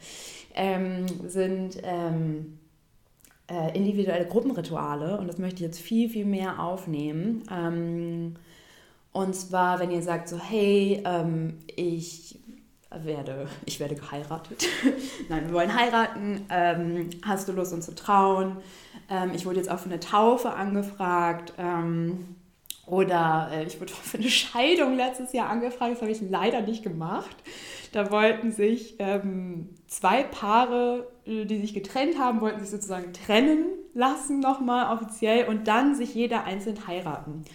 ähm, 0.54 1.06
sind 1.26 1.78
ähm, 1.84 2.60
äh, 3.50 3.76
individuelle 3.76 4.26
Gruppenrituale 4.26 5.18
und 5.18 5.28
das 5.28 5.38
möchte 5.38 5.56
ich 5.56 5.68
jetzt 5.68 5.80
viel, 5.80 6.10
viel 6.10 6.26
mehr 6.26 6.60
aufnehmen. 6.60 7.44
Ähm, 7.50 8.36
und 9.14 9.34
zwar, 9.34 9.80
wenn 9.80 9.92
ihr 9.92 10.04
sagt 10.04 10.28
so, 10.28 10.38
hey, 10.38 11.02
ähm, 11.06 11.60
ich 11.74 12.38
werde, 12.92 13.48
ich 13.66 13.80
werde 13.80 13.96
geheiratet. 13.96 14.68
Nein, 15.30 15.48
wir 15.48 15.54
wollen 15.54 15.74
heiraten. 15.74 16.46
Ähm, 16.50 17.10
hast 17.26 17.48
du 17.48 17.54
Lust, 17.54 17.72
uns 17.72 17.86
zu 17.86 17.96
trauen? 17.96 18.58
Ähm, 19.10 19.32
ich 19.34 19.46
wurde 19.46 19.58
jetzt 19.58 19.70
auch 19.70 19.80
für 19.80 19.90
eine 19.90 20.00
Taufe 20.00 20.52
angefragt. 20.52 21.54
Ähm, 21.58 22.36
oder 22.86 23.50
äh, 23.52 23.66
ich 23.66 23.80
wurde 23.80 23.94
für 24.04 24.18
eine 24.18 24.30
Scheidung 24.30 24.96
letztes 24.96 25.34
Jahr 25.34 25.50
angefragt. 25.50 25.94
Das 25.94 26.02
habe 26.02 26.12
ich 26.12 26.22
leider 26.22 26.62
nicht 26.62 26.84
gemacht. 26.84 27.36
Da 27.92 28.12
wollten 28.12 28.52
sich 28.52 28.96
ähm, 29.00 29.70
zwei 29.88 30.24
Paare, 30.24 31.08
äh, 31.26 31.46
die 31.46 31.62
sich 31.62 31.74
getrennt 31.74 32.20
haben, 32.20 32.42
wollten 32.42 32.60
sich 32.60 32.70
sozusagen 32.70 33.14
trennen 33.14 33.66
lassen 33.94 34.42
nochmal 34.42 34.94
offiziell 34.94 35.48
und 35.48 35.68
dann 35.68 35.96
sich 35.96 36.14
jeder 36.14 36.44
einzeln 36.44 36.86
heiraten 36.86 37.46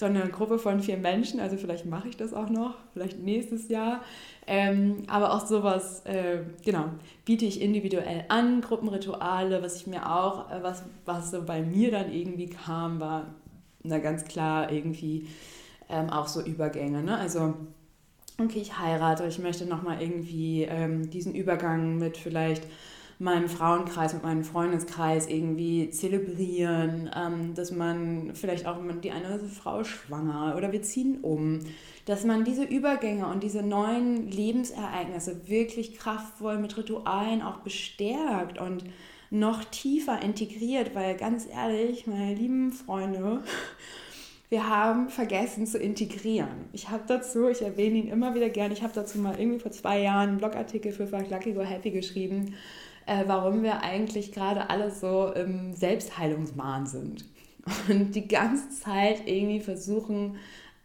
sondern 0.00 0.22
eine 0.24 0.32
Gruppe 0.32 0.58
von 0.58 0.80
vier 0.80 0.96
Menschen. 0.96 1.38
Also 1.38 1.56
vielleicht 1.56 1.86
mache 1.86 2.08
ich 2.08 2.16
das 2.16 2.32
auch 2.32 2.48
noch, 2.48 2.74
vielleicht 2.92 3.20
nächstes 3.20 3.68
Jahr. 3.68 4.02
Ähm, 4.46 5.04
aber 5.06 5.34
auch 5.34 5.46
sowas, 5.46 6.04
äh, 6.06 6.38
genau, 6.64 6.86
biete 7.24 7.44
ich 7.44 7.60
individuell 7.60 8.24
an, 8.28 8.62
Gruppenrituale, 8.62 9.62
was 9.62 9.76
ich 9.76 9.86
mir 9.86 10.10
auch, 10.10 10.50
äh, 10.50 10.62
was, 10.62 10.82
was 11.04 11.30
so 11.30 11.44
bei 11.44 11.62
mir 11.62 11.90
dann 11.92 12.10
irgendwie 12.12 12.48
kam, 12.48 12.98
war 12.98 13.26
na 13.82 13.98
ganz 13.98 14.24
klar 14.24 14.72
irgendwie 14.72 15.28
ähm, 15.88 16.10
auch 16.10 16.26
so 16.26 16.40
Übergänge. 16.40 17.02
Ne? 17.02 17.16
Also 17.16 17.54
okay, 18.38 18.60
ich 18.60 18.78
heirate, 18.78 19.26
ich 19.26 19.38
möchte 19.38 19.66
nochmal 19.66 20.00
irgendwie 20.00 20.62
ähm, 20.62 21.10
diesen 21.10 21.34
Übergang 21.34 21.98
mit 21.98 22.16
vielleicht 22.16 22.64
meinem 23.20 23.48
Frauenkreis, 23.50 24.14
mit 24.14 24.22
meinem 24.22 24.44
Freundeskreis 24.44 25.26
irgendwie 25.28 25.90
zelebrieren, 25.90 27.10
ähm, 27.14 27.54
dass 27.54 27.70
man 27.70 28.30
vielleicht 28.34 28.66
auch 28.66 28.78
die 29.02 29.10
eine 29.10 29.38
Frau 29.40 29.84
schwanger 29.84 30.54
oder 30.56 30.72
wir 30.72 30.80
ziehen 30.80 31.18
um, 31.20 31.58
dass 32.06 32.24
man 32.24 32.44
diese 32.44 32.64
Übergänge 32.64 33.26
und 33.26 33.42
diese 33.42 33.62
neuen 33.62 34.30
Lebensereignisse 34.30 35.48
wirklich 35.48 35.98
kraftvoll 35.98 36.58
mit 36.58 36.76
Ritualen 36.78 37.42
auch 37.42 37.58
bestärkt 37.58 38.58
und 38.58 38.84
noch 39.28 39.64
tiefer 39.64 40.22
integriert, 40.22 40.94
weil 40.94 41.14
ganz 41.16 41.46
ehrlich, 41.46 42.06
meine 42.06 42.34
lieben 42.34 42.72
Freunde, 42.72 43.42
wir 44.48 44.68
haben 44.68 45.10
vergessen 45.10 45.66
zu 45.66 45.78
integrieren. 45.78 46.48
Ich 46.72 46.88
habe 46.88 47.04
dazu, 47.06 47.48
ich 47.48 47.60
erwähne 47.60 47.98
ihn 47.98 48.08
immer 48.08 48.34
wieder 48.34 48.48
gern, 48.48 48.72
ich 48.72 48.82
habe 48.82 48.94
dazu 48.94 49.18
mal 49.18 49.38
irgendwie 49.38 49.60
vor 49.60 49.70
zwei 49.70 50.00
Jahren 50.00 50.30
einen 50.30 50.38
Blogartikel 50.38 50.90
für 50.90 51.06
Fuck 51.06 51.30
Lucky 51.30 51.52
Go 51.52 51.60
Happy 51.60 51.90
geschrieben, 51.90 52.54
äh, 53.06 53.24
warum 53.26 53.62
wir 53.62 53.82
eigentlich 53.82 54.32
gerade 54.32 54.70
alle 54.70 54.90
so 54.90 55.32
im 55.32 55.74
Selbstheilungswahn 55.74 56.86
sind 56.86 57.24
und 57.88 58.14
die 58.14 58.28
ganze 58.28 58.70
Zeit 58.70 59.26
irgendwie 59.26 59.60
versuchen, 59.60 60.36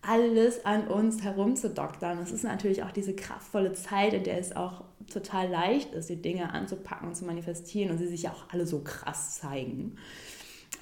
alles 0.02 0.66
an 0.66 0.88
uns 0.88 1.24
herumzudoktern. 1.24 2.20
Es 2.20 2.32
ist 2.32 2.44
natürlich 2.44 2.84
auch 2.84 2.92
diese 2.92 3.16
kraftvolle 3.16 3.74
Zeit, 3.74 4.14
in 4.14 4.24
der 4.24 4.40
es 4.40 4.56
auch 4.56 4.84
total 5.12 5.50
leicht 5.50 5.94
ist, 5.94 6.10
die 6.10 6.22
Dinge 6.22 6.52
anzupacken 6.54 7.08
und 7.08 7.16
zu 7.16 7.26
manifestieren 7.26 7.92
und 7.92 7.98
sie 7.98 8.08
sich 8.08 8.30
auch 8.30 8.50
alle 8.52 8.66
so 8.66 8.80
krass 8.80 9.40
zeigen. 9.40 9.98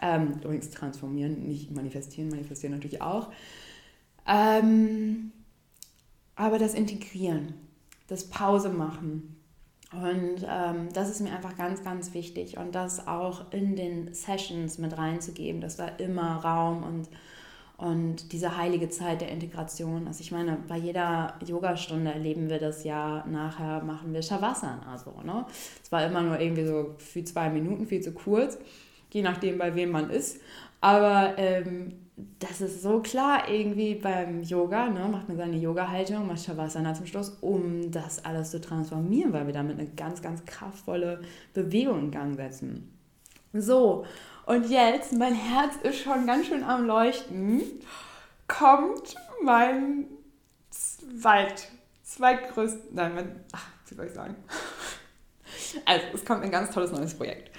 Ähm, 0.02 0.40
übrigens 0.42 0.70
transformieren, 0.72 1.48
nicht 1.48 1.72
manifestieren, 1.72 2.30
manifestieren 2.30 2.74
natürlich 2.74 3.02
auch. 3.02 3.32
Ähm, 4.28 5.32
aber 6.36 6.58
das 6.58 6.74
Integrieren, 6.74 7.54
das 8.08 8.30
Pause 8.30 8.70
machen, 8.70 9.36
und 10.02 10.46
ähm, 10.50 10.90
das 10.94 11.10
ist 11.10 11.22
mir 11.22 11.32
einfach 11.32 11.56
ganz, 11.56 11.84
ganz 11.84 12.14
wichtig 12.14 12.58
und 12.58 12.74
das 12.74 13.08
auch 13.08 13.52
in 13.52 13.76
den 13.76 14.14
Sessions 14.14 14.78
mit 14.78 14.98
reinzugeben, 14.98 15.62
dass 15.62 15.76
da 15.76 15.88
immer 15.88 16.38
Raum 16.38 16.84
und, 16.84 17.10
und 17.78 18.32
diese 18.32 18.58
heilige 18.58 18.90
Zeit 18.90 19.22
der 19.22 19.30
Integration 19.30 20.08
ist. 20.08 20.20
Ich 20.20 20.32
meine, 20.32 20.58
bei 20.68 20.78
jeder 20.78 21.36
Yogastunde 21.46 22.12
erleben 22.12 22.50
wir 22.50 22.60
das 22.60 22.84
ja, 22.84 23.24
nachher 23.28 23.84
machen 23.84 24.14
wir 24.14 24.24
Shavasana. 24.24 24.82
Also, 24.92 25.12
ne? 25.24 25.46
Es 25.84 25.92
war 25.92 26.06
immer 26.06 26.22
nur 26.22 26.40
irgendwie 26.40 26.66
so 26.66 26.96
für 26.98 27.24
zwei 27.24 27.50
Minuten, 27.50 27.86
viel 27.86 28.02
zu 28.02 28.14
kurz, 28.14 28.58
je 29.12 29.22
nachdem, 29.22 29.60
bei 29.60 29.76
wem 29.76 29.92
man 29.92 30.10
ist. 30.10 30.40
Aber 30.84 31.36
ähm, 31.38 31.94
das 32.40 32.60
ist 32.60 32.82
so 32.82 33.00
klar 33.00 33.48
irgendwie 33.48 33.96
beim 33.96 34.44
Yoga, 34.44 34.90
ne? 34.90 35.08
macht 35.08 35.30
man 35.30 35.38
seine 35.38 35.56
Yoga-Haltung, 35.56 36.28
macht 36.28 36.44
Shavasana 36.44 36.94
zum 36.94 37.06
Schluss, 37.06 37.38
um 37.40 37.90
das 37.90 38.26
alles 38.26 38.52
zu 38.52 38.60
transformieren, 38.60 39.32
weil 39.32 39.48
wir 39.48 39.54
damit 39.54 39.80
eine 39.80 39.88
ganz, 39.88 40.22
ganz 40.22 40.44
kraftvolle 40.44 41.22
Bewegung 41.54 42.00
in 42.00 42.12
Gang 42.12 42.36
setzen. 42.36 42.94
So, 43.54 44.06
und 44.46 44.70
jetzt, 44.70 45.14
mein 45.14 45.36
Herz 45.36 45.76
ist 45.84 46.00
schon 46.00 46.28
ganz 46.28 46.48
schön 46.48 46.66
am 46.66 46.86
Leuchten, 46.86 47.62
kommt 48.50 49.16
mein 49.42 50.08
zweit, 50.70 51.70
zweitgrößten, 52.04 52.94
nein, 52.94 53.16
mein, 53.16 53.46
ach, 53.54 53.70
wie 53.88 53.96
soll 53.96 54.08
ich 54.08 54.14
sagen? 54.14 54.36
Also, 55.86 56.06
es 56.14 56.24
kommt 56.24 56.44
ein 56.44 56.52
ganz 56.52 56.70
tolles 56.72 56.92
neues 56.92 57.16
Projekt. 57.16 57.50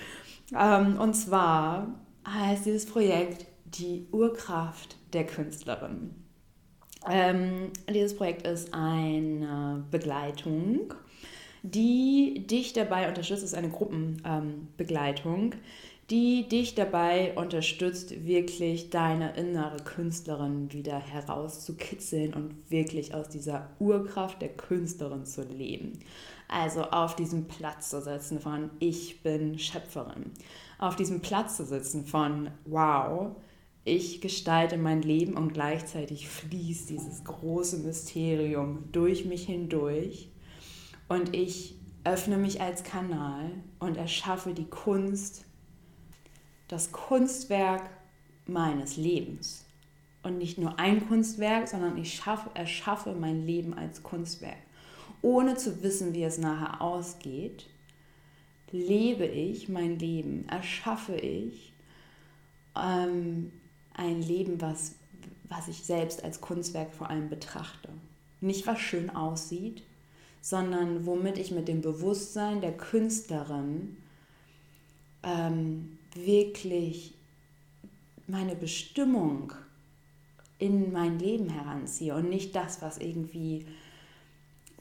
Ähm, 0.57 1.01
und 1.01 1.15
zwar 1.15 1.89
heißt 2.27 2.67
dieses 2.67 2.87
Projekt 2.87 3.47
die 3.65 4.07
Urkraft 4.13 4.97
der 5.13 5.27
Künstlerin. 5.27 6.15
Ähm, 7.09 7.71
dieses 7.93 8.17
Projekt 8.17 8.47
ist 8.47 8.73
eine 8.73 9.85
Begleitung, 9.91 10.95
die 11.63 12.47
dich 12.47 12.73
dabei 12.73 13.09
unterstützt, 13.09 13.45
ist 13.45 13.55
eine 13.55 13.71
Gruppenbegleitung, 13.71 15.53
ähm, 15.53 15.59
die 16.11 16.47
dich 16.49 16.75
dabei 16.75 17.35
unterstützt, 17.35 18.27
wirklich 18.27 18.91
deine 18.91 19.35
innere 19.37 19.79
Künstlerin 19.79 20.71
wieder 20.73 20.99
herauszukitzeln 20.99 22.35
und 22.35 22.71
wirklich 22.71 23.15
aus 23.15 23.29
dieser 23.31 23.71
Urkraft 23.79 24.43
der 24.43 24.51
Künstlerin 24.51 25.25
zu 25.25 25.43
leben. 25.43 25.99
Also 26.49 26.83
auf 26.83 27.17
diesem 27.17 27.47
Platz 27.49 27.89
zu 27.89 28.03
setzen 28.03 28.39
von 28.39 28.71
Ich 28.81 29.23
bin 29.23 29.59
Schöpferin. 29.59 30.33
Auf 30.79 30.97
diesem 30.97 31.21
Platz 31.21 31.57
zu 31.57 31.65
sitzen 31.65 32.07
von 32.07 32.51
Wow, 32.65 33.37
ich 33.85 34.21
gestalte 34.21 34.77
mein 34.77 35.03
Leben 35.03 35.35
und 35.37 35.53
gleichzeitig 35.53 36.29
fließt 36.29 36.91
dieses 36.91 37.25
große 37.25 37.79
Mysterium 37.79 38.91
durch 38.93 39.25
mich 39.25 39.45
hindurch 39.47 40.31
und 41.09 41.35
ich 41.35 41.77
öffne 42.05 42.39
mich 42.39 42.61
als 42.61 42.83
Kanal 42.83 43.51
und 43.79 43.97
erschaffe 43.97 44.55
die 44.55 44.69
Kunst, 44.69 45.45
das 46.69 46.93
Kunstwerk 46.93 47.91
meines 48.47 48.97
Lebens. 48.97 49.65
und 50.25 50.39
nicht 50.39 50.59
nur 50.59 50.79
ein 50.79 51.07
Kunstwerk, 51.07 51.69
sondern 51.69 51.99
ich 51.99 52.15
schaffe, 52.15 52.51
erschaffe 52.55 53.15
mein 53.15 53.47
Leben 53.47 53.75
als 53.75 54.03
Kunstwerk. 54.03 54.57
Ohne 55.23 55.55
zu 55.57 55.83
wissen, 55.83 56.15
wie 56.15 56.25
es 56.25 56.39
nachher 56.39 56.81
ausgeht, 56.81 57.67
lebe 58.73 59.27
ich 59.27 59.69
mein 59.69 59.99
Leben, 59.99 60.47
erschaffe 60.49 61.17
ich 61.17 61.73
ähm, 62.77 63.53
ein 63.95 64.23
Leben, 64.23 64.61
was, 64.61 64.97
was 65.49 65.69
ich 65.69 65.85
selbst 65.85 66.25
als 66.25 66.41
Kunstwerk 66.41 66.93
vor 66.93 67.11
allem 67.11 67.29
betrachte. 67.29 67.89
Nicht 68.41 68.67
was 68.67 68.81
schön 68.81 69.11
aussieht, 69.11 69.83
sondern 70.41 71.07
womit 71.07 71.39
ich 71.39 71.53
mit 71.53 71.69
dem 71.69 71.81
Bewusstsein 71.81 72.61
der 72.61 72.77
Künstlerin 72.77 73.97
ähm, 75.23 75.99
wirklich 76.15 77.15
meine 78.27 78.55
Bestimmung 78.55 79.53
in 80.59 80.93
mein 80.93 81.19
Leben 81.19 81.49
heranziehe 81.49 82.15
und 82.15 82.29
nicht 82.29 82.55
das, 82.55 82.81
was 82.83 82.99
irgendwie 82.99 83.67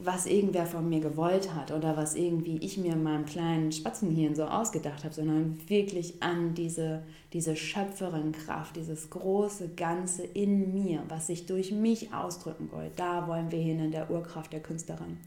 was 0.05 0.25
irgendwer 0.25 0.65
von 0.65 0.89
mir 0.89 0.99
gewollt 0.99 1.53
hat 1.53 1.71
oder 1.71 1.95
was 1.95 2.15
irgendwie 2.15 2.57
ich 2.57 2.77
mir 2.77 2.93
in 2.93 3.03
meinem 3.03 3.25
kleinen 3.25 3.71
Spatzenhirn 3.71 4.35
so 4.35 4.43
ausgedacht 4.45 5.03
habe, 5.03 5.13
sondern 5.13 5.57
wirklich 5.67 6.21
an 6.21 6.53
diese, 6.53 7.03
diese 7.31 7.55
Schöpferin-Kraft, 7.55 8.75
dieses 8.75 9.09
große 9.09 9.69
Ganze 9.75 10.23
in 10.23 10.73
mir, 10.73 11.03
was 11.07 11.27
sich 11.27 11.45
durch 11.45 11.71
mich 11.71 12.13
ausdrücken 12.13 12.69
will. 12.71 12.91
Da 12.95 13.27
wollen 13.27 13.51
wir 13.51 13.59
hin 13.59 13.79
in 13.79 13.91
der 13.91 14.09
Urkraft 14.09 14.53
der 14.53 14.61
Künstlerin. 14.61 15.17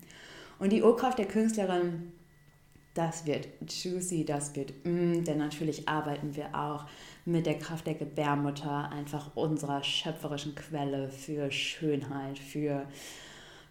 Und 0.58 0.72
die 0.72 0.82
Urkraft 0.82 1.18
der 1.18 1.26
Künstlerin, 1.26 2.12
das 2.94 3.26
wird 3.26 3.48
juicy, 3.68 4.24
das 4.24 4.56
wird 4.56 4.72
mm, 4.84 5.24
denn 5.24 5.38
natürlich 5.38 5.88
arbeiten 5.88 6.34
wir 6.34 6.54
auch 6.54 6.86
mit 7.24 7.44
der 7.44 7.58
Kraft 7.58 7.86
der 7.86 7.94
Gebärmutter, 7.94 8.90
einfach 8.90 9.36
unserer 9.36 9.82
schöpferischen 9.82 10.54
Quelle 10.54 11.10
für 11.10 11.50
Schönheit, 11.50 12.38
für 12.38 12.86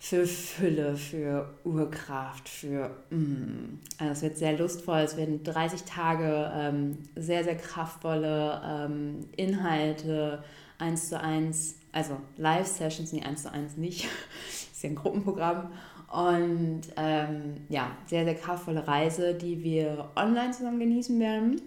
für 0.06 0.28
Fülle, 0.28 0.96
für 0.96 1.50
Urkraft, 1.64 2.48
für... 2.48 2.92
Mm. 3.10 3.80
Also 3.98 4.12
es 4.12 4.22
wird 4.22 4.38
sehr 4.38 4.56
lustvoll, 4.56 5.00
es 5.00 5.18
werden 5.18 5.44
30 5.44 5.82
Tage 5.82 6.52
ähm, 6.56 7.00
sehr, 7.16 7.44
sehr 7.44 7.58
kraftvolle 7.58 8.62
ähm, 8.64 9.22
Inhalte, 9.36 10.44
eins 10.78 11.10
zu 11.10 11.20
eins, 11.20 11.80
also 11.92 12.18
Live-Sessions, 12.38 13.14
nee, 13.14 13.24
eins 13.24 13.44
zu 13.44 13.52
eins 13.52 13.78
nicht, 13.78 14.08
ist 14.72 14.84
ja 14.84 14.92
ein 14.92 14.96
Gruppenprogramm. 14.96 15.72
Und 16.14 16.82
ähm, 16.98 17.56
ja, 17.70 17.90
sehr, 18.06 18.26
sehr 18.26 18.36
kraftvolle 18.36 18.88
Reise, 18.88 19.34
die 19.34 19.64
wir 19.64 20.12
online 20.16 20.52
zusammen 20.52 20.80
genießen 20.80 21.20
werden. 21.20 21.60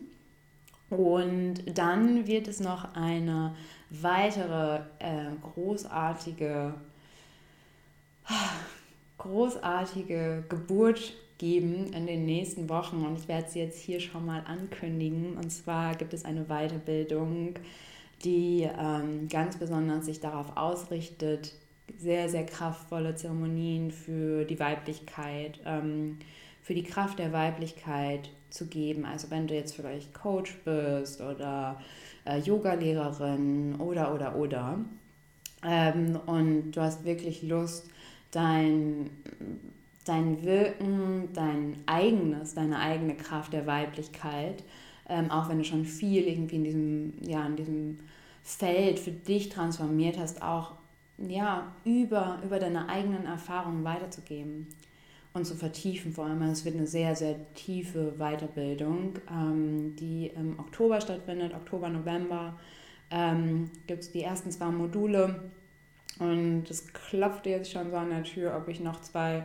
Und 0.91 1.77
dann 1.77 2.29
wird 2.29 2.47
es 2.47 2.61
noch 2.61 2.95
eine 2.95 3.57
weitere 3.91 4.77
äh, 5.01 5.33
großartige 5.43 6.75
großartige 9.19 10.45
Geburt 10.49 11.15
geben 11.39 11.93
in 11.93 12.07
den 12.07 12.27
nächsten 12.27 12.69
Wochen 12.69 13.05
und 13.07 13.19
ich 13.19 13.29
werde 13.29 13.49
sie 13.49 13.61
jetzt 13.61 13.81
hier 13.81 14.01
schon 14.01 14.27
mal 14.27 14.43
ankündigen. 14.47 15.37
Und 15.37 15.51
zwar 15.51 15.95
gibt 15.95 16.13
es 16.13 16.25
eine 16.25 16.45
Weiterbildung, 16.45 17.55
die 18.25 18.69
ähm, 18.79 19.29
ganz 19.29 19.57
besonders 19.57 20.07
sich 20.07 20.21
darauf 20.21 20.57
ausrichtet, 20.57 21.55
sehr, 21.97 22.29
sehr 22.29 22.45
kraftvolle 22.45 23.15
Zeremonien 23.15 23.91
für 23.91 24.45
die 24.45 24.59
Weiblichkeit, 24.59 25.61
ähm, 25.65 26.19
für 26.63 26.75
die 26.75 26.83
Kraft 26.83 27.19
der 27.19 27.33
Weiblichkeit 27.33 28.31
zu 28.51 28.67
geben. 28.67 29.05
Also 29.05 29.31
wenn 29.31 29.47
du 29.47 29.55
jetzt 29.55 29.77
vielleicht 29.77 30.13
Coach 30.13 30.59
bist 30.65 31.21
oder 31.21 31.81
äh, 32.25 32.39
Yoga-Lehrerin 32.39 33.77
oder, 33.77 34.15
oder, 34.15 34.37
oder. 34.37 34.79
Ähm, 35.65 36.19
und 36.27 36.73
du 36.73 36.81
hast 36.81 37.05
wirklich 37.05 37.43
Lust, 37.43 37.89
dein, 38.31 39.11
dein 40.05 40.43
Wirken, 40.43 41.29
dein 41.33 41.79
eigenes, 41.87 42.55
deine 42.55 42.79
eigene 42.79 43.15
Kraft 43.15 43.53
der 43.53 43.67
Weiblichkeit, 43.67 44.65
ähm, 45.09 45.31
auch 45.31 45.49
wenn 45.49 45.59
du 45.59 45.65
schon 45.65 45.85
viel 45.85 46.27
irgendwie 46.27 46.57
in 46.57 46.65
diesem, 46.65 47.13
ja, 47.23 47.47
in 47.47 47.57
diesem 47.57 47.99
Feld 48.43 48.99
für 48.99 49.11
dich 49.11 49.49
transformiert 49.49 50.19
hast, 50.19 50.43
auch 50.43 50.73
ja, 51.19 51.73
über, 51.85 52.39
über 52.45 52.59
deine 52.59 52.89
eigenen 52.89 53.27
Erfahrungen 53.27 53.85
weiterzugeben 53.85 54.69
und 55.35 55.45
zu 55.45 55.55
vertiefen. 55.55 56.13
Vor 56.13 56.27
allem, 56.27 56.43
es 56.43 56.65
wird 56.65 56.77
eine 56.77 56.87
sehr, 56.87 57.17
sehr 57.17 57.37
tiefe 57.55 58.15
Weiterbildung, 58.19 59.15
ähm, 59.31 59.97
die 59.97 60.31
im 60.35 60.59
Oktober 60.59 61.01
stattfindet, 61.01 61.55
Oktober, 61.55 61.89
November. 61.89 62.59
Ähm, 63.11 63.71
Gibt 63.87 64.03
es 64.03 64.13
die 64.13 64.23
ersten 64.23 64.51
zwei 64.51 64.67
Module 64.71 65.51
und 66.19 66.65
es 66.69 66.93
klopft 66.93 67.47
jetzt 67.47 67.71
schon 67.71 67.91
so 67.91 67.97
an 67.97 68.11
der 68.11 68.25
Tür, 68.25 68.57
ob 68.57 68.69
ich 68.69 68.81
noch 68.81 69.01
zwei 69.01 69.45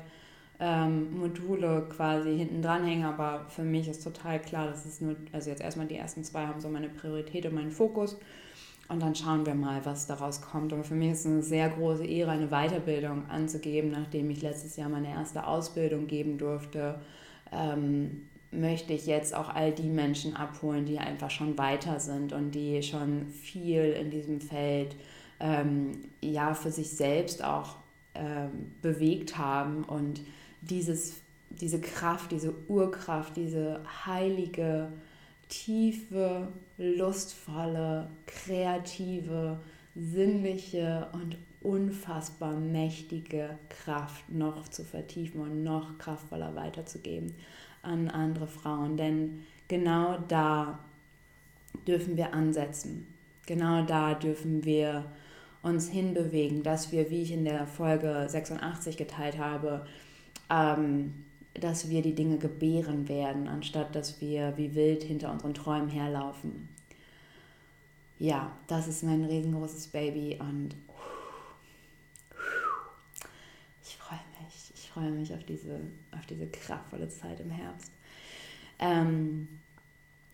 ähm, 0.60 1.20
Module 1.20 1.88
quasi 1.90 2.38
hinten 2.38 2.62
dran 2.62 2.86
hänge. 2.86 3.08
Aber 3.08 3.46
für 3.50 3.64
mich 3.64 3.88
ist 3.88 4.04
total 4.04 4.40
klar, 4.42 4.68
dass 4.68 4.86
es 4.86 5.02
nur, 5.02 5.16
also 5.32 5.50
jetzt 5.50 5.62
erstmal 5.62 5.88
die 5.88 5.98
ersten 5.98 6.24
zwei 6.24 6.46
haben 6.46 6.62
so 6.62 6.70
meine 6.70 6.90
Priorität 6.90 7.46
und 7.46 7.56
meinen 7.56 7.72
Fokus. 7.72 8.18
Und 8.90 9.02
dann 9.02 9.16
schauen 9.16 9.46
wir 9.46 9.56
mal, 9.56 9.86
was 9.86 10.08
daraus 10.08 10.42
kommt. 10.42 10.74
Aber 10.74 10.84
für 10.84 10.96
mich 10.96 11.12
ist 11.12 11.20
es 11.22 11.26
eine 11.26 11.42
sehr 11.42 11.70
große 11.70 12.06
Ehre, 12.06 12.32
eine 12.32 12.48
Weiterbildung 12.48 13.30
anzugeben, 13.30 13.92
nachdem 13.92 14.30
ich 14.30 14.42
letztes 14.42 14.76
Jahr 14.76 14.90
meine 14.90 15.10
erste 15.10 15.48
Ausbildung 15.48 16.08
geben 16.08 16.38
durfte. 16.38 17.00
Ähm, 17.52 18.30
möchte 18.52 18.94
ich 18.94 19.06
jetzt 19.06 19.36
auch 19.36 19.50
all 19.50 19.72
die 19.72 19.90
Menschen 19.90 20.36
abholen, 20.36 20.86
die 20.86 21.00
einfach 21.00 21.32
schon 21.32 21.58
weiter 21.58 22.00
sind 22.00 22.34
und 22.34 22.52
die 22.52 22.84
schon 22.84 23.28
viel 23.30 23.96
in 24.00 24.12
diesem 24.12 24.42
Feld 24.42 24.96
ähm, 25.44 25.92
ja 26.22 26.54
für 26.54 26.72
sich 26.72 26.90
selbst 26.92 27.44
auch 27.44 27.76
ähm, 28.16 28.72
bewegt 28.82 29.38
haben 29.38 29.84
und 29.84 30.22
dieses, 30.62 31.16
diese 31.50 31.82
Kraft, 31.82 32.32
diese 32.32 32.56
Urkraft, 32.70 33.36
diese 33.36 33.82
heilige, 34.06 34.88
tiefe, 35.50 36.48
lustvolle, 36.78 38.10
kreative, 38.26 39.60
sinnliche 39.96 41.08
und 41.12 41.38
unfassbar 41.62 42.54
mächtige 42.54 43.58
Kraft 43.70 44.30
noch 44.30 44.68
zu 44.70 44.86
vertiefen 44.86 45.42
und 45.42 45.64
noch 45.64 45.98
kraftvoller 45.98 46.56
weiterzugeben 46.56 47.36
an 47.82 48.10
andere 48.10 48.48
Frauen. 48.48 48.96
Denn 48.96 49.44
genau 49.68 50.18
da 50.28 50.80
dürfen 51.86 52.16
wir 52.16 52.34
ansetzen. 52.34 53.08
Genau 53.46 53.84
da 53.84 54.14
dürfen 54.14 54.64
wir 54.64 55.06
uns 55.64 55.90
hinbewegen, 55.90 56.62
dass 56.62 56.92
wir, 56.92 57.10
wie 57.10 57.24
ich 57.24 57.32
in 57.32 57.46
der 57.46 57.66
Folge 57.66 58.26
86 58.28 58.98
geteilt 58.98 59.38
habe, 59.38 59.88
ähm, 60.50 61.26
dass 61.54 61.90
wir 61.90 62.02
die 62.02 62.16
Dinge 62.16 62.38
gebären 62.38 63.08
werden, 63.08 63.48
anstatt 63.48 63.96
dass 63.96 64.20
wir 64.20 64.58
wie 64.58 64.76
wild 64.76 65.04
hinter 65.04 65.32
unseren 65.32 65.54
Träumen 65.54 65.90
herlaufen. 65.90 66.68
Ja, 68.20 68.52
das 68.68 68.88
ist 68.88 69.04
mein 69.04 69.24
riesengroßes 69.24 69.88
Baby 69.88 70.38
und 70.40 70.76
ich 73.84 73.96
freue 73.98 74.20
mich, 74.42 74.72
ich 74.76 74.90
freue 74.90 75.12
mich 75.12 75.34
auf 75.34 75.44
diese, 75.46 75.80
auf 76.12 76.26
diese 76.26 76.48
kraftvolle 76.48 77.10
Zeit 77.10 77.40
im 77.40 77.50
Herbst. 77.50 77.92
Ähm, 78.80 79.48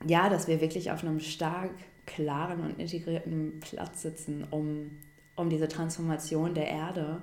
ja, 0.08 0.30
dass 0.30 0.48
wir 0.48 0.62
wirklich 0.62 0.92
auf 0.92 1.04
einem 1.04 1.20
stark 1.20 1.72
klaren 2.06 2.62
und 2.62 2.80
integrierten 2.80 3.60
Platz 3.60 4.02
sitzen, 4.02 4.46
um 4.50 4.98
um 5.40 5.50
diese 5.50 5.68
Transformation 5.68 6.54
der 6.54 6.68
Erde 6.68 7.22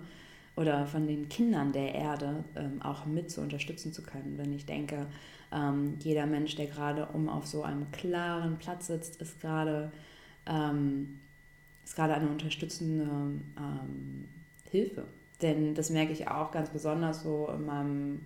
oder 0.57 0.87
von 0.87 1.07
den 1.07 1.29
Kindern 1.29 1.73
der 1.73 1.95
Erde 1.95 2.45
ähm, 2.57 2.81
auch 2.83 3.05
mit 3.05 3.31
zu 3.31 3.43
unterstützen 3.43 3.93
zu 3.93 4.03
können. 4.03 4.37
Denn 4.39 4.53
ich 4.53 4.65
denke, 4.65 5.07
ähm, 5.53 5.97
jeder 6.01 6.27
Mensch, 6.27 6.57
der 6.57 6.67
gerade 6.67 7.07
um 7.07 7.29
auf 7.29 7.47
so 7.47 7.63
einem 7.63 7.91
klaren 7.93 8.57
Platz 8.59 8.87
sitzt, 8.87 9.21
ist 9.21 9.41
gerade 9.41 9.93
ähm, 10.47 11.21
ist 11.85 11.95
gerade 11.95 12.15
eine 12.15 12.29
unterstützende 12.29 13.05
ähm, 13.05 14.29
Hilfe. 14.71 15.05
Denn 15.41 15.75
das 15.75 15.91
merke 15.91 16.13
ich 16.13 16.27
auch 16.29 16.51
ganz 16.51 16.71
besonders 16.71 17.23
so 17.23 17.49
in 17.55 17.67
meinem, 17.67 18.21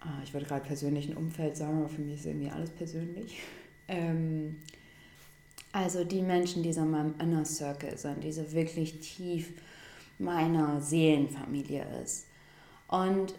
ah, 0.00 0.20
ich 0.24 0.32
wollte 0.32 0.46
gerade 0.46 0.64
persönlichen 0.64 1.16
Umfeld 1.16 1.56
sagen, 1.56 1.78
aber 1.78 1.88
für 1.88 2.00
mich 2.00 2.14
ist 2.14 2.26
irgendwie 2.26 2.50
alles 2.50 2.70
persönlich. 2.70 3.38
Also 5.72 6.04
die 6.04 6.22
Menschen, 6.22 6.62
die 6.62 6.72
so 6.72 6.82
in 6.82 6.90
meinem 6.90 7.14
Inner 7.20 7.44
Circle 7.44 7.96
sind, 7.98 8.24
die 8.24 8.32
so 8.32 8.52
wirklich 8.52 9.00
tief 9.00 9.52
meiner 10.18 10.80
Seelenfamilie 10.80 11.86
ist. 12.02 12.26
Und 12.88 13.34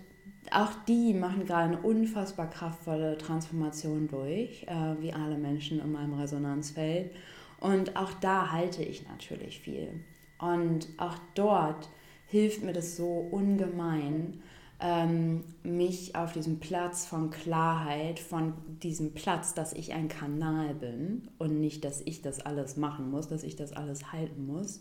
auch 0.51 0.71
die 0.87 1.13
machen 1.13 1.45
gerade 1.45 1.73
eine 1.73 1.81
unfassbar 1.81 2.49
kraftvolle 2.49 3.17
Transformation 3.17 4.07
durch, 4.07 4.63
äh, 4.63 4.95
wie 4.99 5.13
alle 5.13 5.37
Menschen 5.37 5.79
in 5.79 5.91
meinem 5.91 6.13
Resonanzfeld. 6.13 7.11
Und 7.59 7.95
auch 7.95 8.13
da 8.13 8.51
halte 8.51 8.83
ich 8.83 9.07
natürlich 9.07 9.59
viel. 9.59 9.89
Und 10.37 10.87
auch 10.97 11.17
dort 11.35 11.89
hilft 12.27 12.63
mir 12.63 12.73
das 12.73 12.95
so 12.95 13.27
ungemein, 13.31 14.41
ähm, 14.81 15.43
mich 15.63 16.15
auf 16.15 16.31
diesem 16.31 16.59
Platz 16.59 17.05
von 17.05 17.31
Klarheit, 17.31 18.19
von 18.19 18.53
diesem 18.81 19.13
Platz, 19.13 19.53
dass 19.53 19.73
ich 19.73 19.93
ein 19.93 20.07
Kanal 20.07 20.73
bin 20.73 21.27
und 21.37 21.59
nicht, 21.59 21.83
dass 21.83 22.01
ich 22.01 22.21
das 22.21 22.39
alles 22.45 22.77
machen 22.77 23.11
muss, 23.11 23.27
dass 23.27 23.43
ich 23.43 23.55
das 23.55 23.73
alles 23.73 24.13
halten 24.13 24.47
muss, 24.47 24.79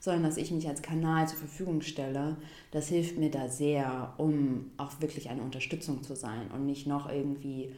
sondern 0.00 0.24
dass 0.24 0.36
ich 0.36 0.50
mich 0.50 0.68
als 0.68 0.82
Kanal 0.82 1.28
zur 1.28 1.38
Verfügung 1.38 1.82
stelle, 1.82 2.36
das 2.72 2.88
hilft 2.88 3.16
mir 3.16 3.30
da 3.30 3.48
sehr, 3.48 4.14
um 4.16 4.70
auch 4.76 5.00
wirklich 5.00 5.30
eine 5.30 5.42
Unterstützung 5.42 6.02
zu 6.02 6.16
sein 6.16 6.50
und 6.52 6.66
nicht 6.66 6.86
noch 6.86 7.10
irgendwie 7.10 7.72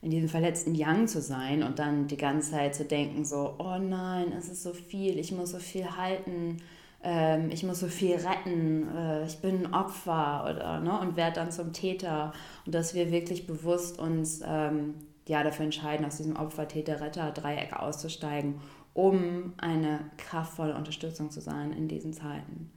in 0.00 0.10
diesem 0.10 0.28
verletzten 0.28 0.74
Yang 0.74 1.08
zu 1.08 1.20
sein 1.22 1.62
und 1.62 1.78
dann 1.78 2.06
die 2.06 2.18
ganze 2.18 2.52
Zeit 2.52 2.74
zu 2.74 2.84
denken, 2.84 3.24
so, 3.24 3.54
oh 3.58 3.78
nein, 3.78 4.32
es 4.38 4.48
ist 4.48 4.62
so 4.62 4.74
viel, 4.74 5.18
ich 5.18 5.32
muss 5.32 5.52
so 5.52 5.58
viel 5.58 5.96
halten, 5.96 6.58
ähm, 7.04 7.50
ich 7.50 7.62
muss 7.62 7.80
so 7.80 7.86
viel 7.86 8.16
retten, 8.16 8.88
äh, 8.96 9.26
ich 9.26 9.38
bin 9.40 9.66
ein 9.66 9.74
Opfer 9.74 10.46
oder, 10.50 10.80
ne, 10.80 10.98
und 11.00 11.16
werde 11.16 11.36
dann 11.36 11.52
zum 11.52 11.72
Täter. 11.74 12.32
Und 12.64 12.74
dass 12.74 12.94
wir 12.94 13.12
wirklich 13.12 13.46
bewusst 13.46 13.98
uns 13.98 14.40
ähm, 14.44 14.94
ja, 15.28 15.44
dafür 15.44 15.66
entscheiden, 15.66 16.06
aus 16.06 16.16
diesem 16.16 16.36
Opfer-Täter-Retter-Dreieck 16.36 17.74
auszusteigen, 17.74 18.60
um 18.94 19.52
eine 19.58 20.00
kraftvolle 20.16 20.74
Unterstützung 20.74 21.30
zu 21.30 21.40
sein 21.40 21.72
in 21.72 21.88
diesen 21.88 22.14
Zeiten. 22.14 22.70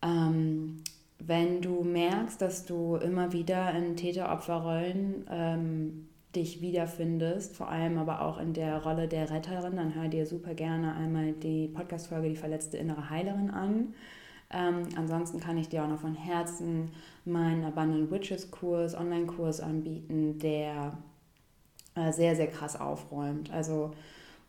Ähm, 0.00 0.82
wenn 1.18 1.60
du 1.60 1.84
merkst, 1.84 2.40
dass 2.40 2.64
du 2.64 2.96
immer 2.96 3.32
wieder 3.32 3.72
in 3.74 3.96
Täter-Opfer-Rollen 3.96 5.26
ähm, 5.30 6.08
dich 6.36 6.60
wiederfindest, 6.60 7.56
vor 7.56 7.68
allem 7.68 7.98
aber 7.98 8.22
auch 8.22 8.38
in 8.38 8.52
der 8.52 8.82
Rolle 8.82 9.08
der 9.08 9.30
Retterin, 9.30 9.76
dann 9.76 9.94
hör 9.94 10.08
dir 10.08 10.26
super 10.26 10.54
gerne 10.54 10.94
einmal 10.94 11.32
die 11.32 11.68
Podcast-Folge 11.68 12.28
Die 12.28 12.36
verletzte 12.36 12.76
innere 12.76 13.10
Heilerin 13.10 13.50
an. 13.50 13.94
Ähm, 14.50 14.88
ansonsten 14.96 15.40
kann 15.40 15.58
ich 15.58 15.68
dir 15.68 15.84
auch 15.84 15.88
noch 15.88 16.00
von 16.00 16.14
Herzen 16.14 16.90
meinen 17.24 17.64
Abundant 17.64 18.10
Witches 18.10 18.50
Kurs, 18.50 18.94
Online-Kurs 18.94 19.60
anbieten, 19.60 20.38
der 20.38 20.98
äh, 21.94 22.12
sehr, 22.12 22.36
sehr 22.36 22.48
krass 22.48 22.78
aufräumt. 22.78 23.50
Also 23.50 23.92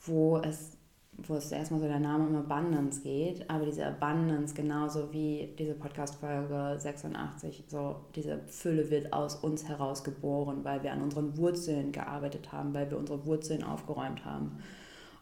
wo 0.05 0.37
es 0.37 0.74
wo 1.17 1.35
es 1.35 1.51
erstmal 1.51 1.79
so 1.79 1.87
der 1.87 1.99
Name 1.99 2.27
um 2.27 2.35
Abundance 2.35 3.01
geht, 3.01 3.49
aber 3.49 3.65
diese 3.65 3.85
Abundance 3.85 4.53
genauso 4.53 5.11
wie 5.13 5.49
diese 5.57 5.73
Podcast-Folge 5.73 6.75
86, 6.77 7.63
so 7.67 7.95
diese 8.15 8.39
Fülle 8.47 8.89
wird 8.89 9.13
aus 9.13 9.35
uns 9.35 9.67
heraus 9.67 10.03
geboren, 10.03 10.63
weil 10.63 10.83
wir 10.83 10.91
an 10.91 11.01
unseren 11.01 11.37
Wurzeln 11.37 11.91
gearbeitet 11.91 12.51
haben, 12.51 12.73
weil 12.73 12.89
wir 12.91 12.97
unsere 12.97 13.25
Wurzeln 13.25 13.63
aufgeräumt 13.63 14.25
haben 14.25 14.59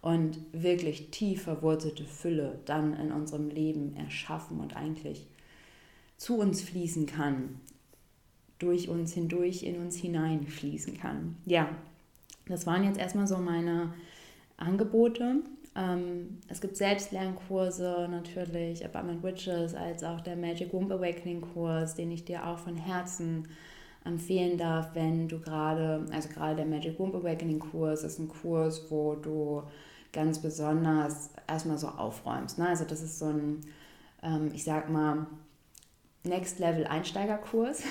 und 0.02 0.38
wirklich 0.52 1.12
tief 1.12 1.44
verwurzelte 1.44 2.04
Fülle 2.04 2.60
dann 2.66 2.94
in 2.94 3.12
unserem 3.12 3.50
Leben 3.50 3.96
erschaffen 3.96 4.60
und 4.60 4.76
eigentlich 4.76 5.28
zu 6.18 6.38
uns 6.40 6.62
fließen 6.62 7.06
kann, 7.06 7.62
durch 8.60 8.90
uns 8.90 9.14
hindurch 9.14 9.64
in 9.64 9.80
uns 9.80 9.96
hineinfließen 9.96 10.98
kann. 10.98 11.38
Ja, 11.46 11.70
das 12.48 12.66
waren 12.66 12.84
jetzt 12.84 13.00
erstmal 13.00 13.28
so 13.28 13.38
meine 13.38 13.94
Angebote. 14.58 15.42
Ähm, 15.76 16.40
es 16.50 16.62
gibt 16.62 16.78
Selbstlernkurse 16.78 18.08
natürlich, 18.10 18.86
Abundant 18.86 19.24
Witches, 19.24 19.74
als 19.74 20.04
auch 20.04 20.22
der 20.22 20.36
Magic 20.36 20.72
Womb 20.74 20.92
Awakening 20.92 21.42
Kurs, 21.42 21.96
den 21.96 22.12
ich 22.12 22.26
dir 22.26 22.46
auch 22.46 22.60
von 22.60 22.76
Herzen 22.76 23.48
empfehlen 24.06 24.58
darf, 24.58 24.90
wenn 24.94 25.28
du 25.28 25.40
gerade, 25.40 26.06
also 26.12 26.30
gerade 26.30 26.58
der 26.58 26.66
Magic 26.66 27.00
Womb 27.00 27.16
Awakening 27.16 27.60
Kurs 27.60 28.04
ist 28.04 28.20
ein 28.20 28.28
Kurs, 28.28 28.86
wo 28.90 29.16
du 29.16 29.64
ganz 30.12 30.40
besonders 30.40 31.32
erstmal 31.48 31.78
so 31.78 31.88
aufräumst. 31.88 32.60
Ne? 32.60 32.68
Also 32.68 32.86
das 32.86 33.02
ist 33.02 33.18
so 33.18 33.26
ein, 33.26 33.62
ähm, 34.22 34.52
ich 34.54 34.64
sag 34.64 34.90
mal, 34.90 35.26
Next 36.24 36.60
Level 36.60 36.86
Einsteigerkurs 36.86 37.84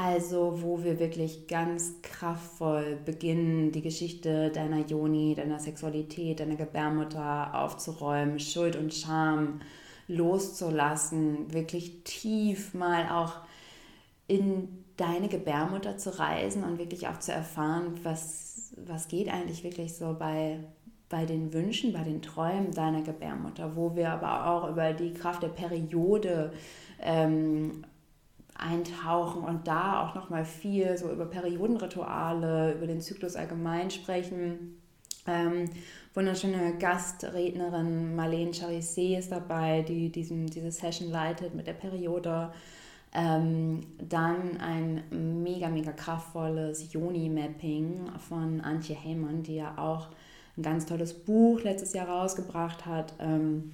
also, 0.00 0.62
wo 0.62 0.84
wir 0.84 1.00
wirklich 1.00 1.48
ganz 1.48 2.00
kraftvoll 2.02 3.00
beginnen, 3.04 3.72
die 3.72 3.82
Geschichte 3.82 4.50
deiner 4.50 4.86
Joni, 4.86 5.34
deiner 5.34 5.58
Sexualität, 5.58 6.38
deiner 6.38 6.54
Gebärmutter 6.54 7.52
aufzuräumen, 7.52 8.38
Schuld 8.38 8.76
und 8.76 8.94
Scham 8.94 9.60
loszulassen, 10.06 11.52
wirklich 11.52 12.04
tief 12.04 12.74
mal 12.74 13.08
auch 13.10 13.38
in 14.28 14.84
deine 14.96 15.26
Gebärmutter 15.26 15.98
zu 15.98 16.16
reisen 16.16 16.62
und 16.62 16.78
wirklich 16.78 17.08
auch 17.08 17.18
zu 17.18 17.32
erfahren, 17.32 17.98
was, 18.04 18.74
was 18.76 19.08
geht 19.08 19.28
eigentlich 19.28 19.64
wirklich 19.64 19.96
so 19.96 20.14
bei, 20.16 20.60
bei 21.08 21.26
den 21.26 21.52
Wünschen, 21.52 21.92
bei 21.92 22.04
den 22.04 22.22
Träumen 22.22 22.70
deiner 22.70 23.02
Gebärmutter, 23.02 23.74
wo 23.74 23.96
wir 23.96 24.12
aber 24.12 24.46
auch 24.46 24.70
über 24.70 24.92
die 24.92 25.12
Kraft 25.12 25.42
der 25.42 25.48
Periode 25.48 26.52
ähm, 27.02 27.82
eintauchen 28.58 29.42
und 29.42 29.66
da 29.66 30.02
auch 30.02 30.14
noch 30.14 30.30
mal 30.30 30.44
viel 30.44 30.96
so 30.98 31.10
über 31.10 31.26
Periodenrituale, 31.26 32.74
über 32.74 32.86
den 32.86 33.00
Zyklus 33.00 33.36
allgemein 33.36 33.90
sprechen. 33.90 34.80
Ähm, 35.26 35.70
wunderschöne 36.14 36.76
Gastrednerin 36.78 38.16
Marlene 38.16 38.52
Charissé 38.52 39.18
ist 39.18 39.30
dabei, 39.30 39.82
die 39.82 40.10
diesen, 40.10 40.46
diese 40.46 40.72
Session 40.72 41.10
leitet 41.10 41.54
mit 41.54 41.66
der 41.66 41.74
Periode. 41.74 42.52
Ähm, 43.14 43.80
dann 43.98 44.58
ein 44.58 45.42
mega, 45.42 45.68
mega 45.68 45.92
kraftvolles 45.92 46.92
Yoni-Mapping 46.92 48.10
von 48.28 48.60
Antje 48.60 48.96
Heymann, 48.96 49.42
die 49.42 49.56
ja 49.56 49.78
auch 49.78 50.08
ein 50.56 50.62
ganz 50.62 50.84
tolles 50.84 51.14
Buch 51.14 51.62
letztes 51.62 51.92
Jahr 51.94 52.08
rausgebracht 52.08 52.84
hat, 52.84 53.14
ähm, 53.18 53.72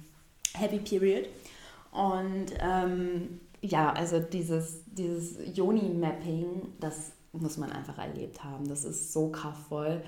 Happy 0.53 0.79
Period. 0.79 1.27
Und 1.91 2.47
ähm, 2.59 3.39
ja, 3.65 3.91
also 3.91 4.19
dieses, 4.19 4.83
dieses 4.85 5.57
Yoni-Mapping, 5.57 6.73
das 6.79 7.11
muss 7.31 7.57
man 7.57 7.71
einfach 7.71 7.97
erlebt 7.97 8.43
haben. 8.43 8.67
Das 8.67 8.85
ist 8.85 9.11
so 9.11 9.29
kraftvoll. 9.29 10.01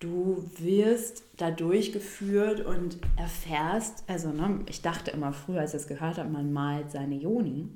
Du 0.00 0.44
wirst 0.58 1.22
da 1.36 1.50
durchgeführt 1.50 2.60
und 2.60 2.98
erfährst, 3.16 4.04
also 4.06 4.30
ne, 4.30 4.60
ich 4.68 4.82
dachte 4.82 5.10
immer 5.10 5.32
früher, 5.32 5.60
als 5.60 5.72
ich 5.72 5.80
das 5.80 5.86
gehört 5.88 6.18
habe, 6.18 6.28
man 6.28 6.52
malt 6.52 6.90
seine 6.90 7.14
Yoni. 7.14 7.68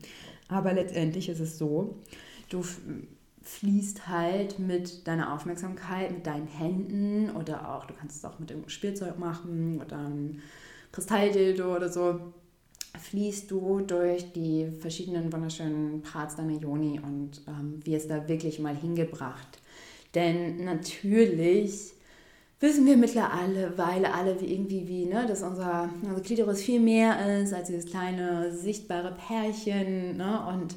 Aber 0.49 0.73
letztendlich 0.73 1.29
ist 1.29 1.41
es 1.41 1.59
so, 1.59 1.97
du 2.49 2.64
fließt 3.43 4.09
halt 4.09 4.59
mit 4.59 5.07
deiner 5.07 5.33
Aufmerksamkeit, 5.33 6.11
mit 6.11 6.27
deinen 6.27 6.49
Händen 6.49 7.31
oder 7.31 7.75
auch, 7.75 7.87
du 7.87 7.95
kannst 7.95 8.17
es 8.17 8.25
auch 8.25 8.38
mit 8.38 8.51
irgendeinem 8.51 8.71
Spielzeug 8.71 9.19
machen 9.19 9.81
oder 9.85 9.99
einem 9.99 10.41
Kristalldildo 10.93 11.77
oder 11.77 11.88
so 11.88 12.33
fließt 13.11 13.51
du 13.51 13.81
durch 13.81 14.33
die 14.33 14.71
verschiedenen 14.81 15.33
wunderschönen 15.33 16.03
Parts 16.03 16.37
deiner 16.37 16.59
Joni 16.59 17.01
und 17.01 17.42
ähm, 17.49 17.81
wirst 17.85 18.11
da 18.11 18.29
wirklich 18.29 18.59
mal 18.59 18.77
hingebracht. 18.77 19.61
Denn 20.14 20.64
natürlich 20.64 21.92
wissen 22.61 22.87
wir 22.87 22.97
mittlerweile 22.97 24.12
alle 24.12 24.40
wie 24.40 24.53
irgendwie 24.53 24.87
wie, 24.88 25.07
ne, 25.07 25.27
dass 25.27 25.42
unser, 25.42 25.88
unser 26.03 26.21
Klitoris 26.21 26.62
viel 26.62 26.81
mehr 26.81 27.40
ist 27.40 27.55
als 27.55 27.68
dieses 27.68 27.87
kleine 27.87 28.53
sichtbare 28.53 29.14
Pärchen 29.14 30.16
ne, 30.16 30.47
und, 30.49 30.77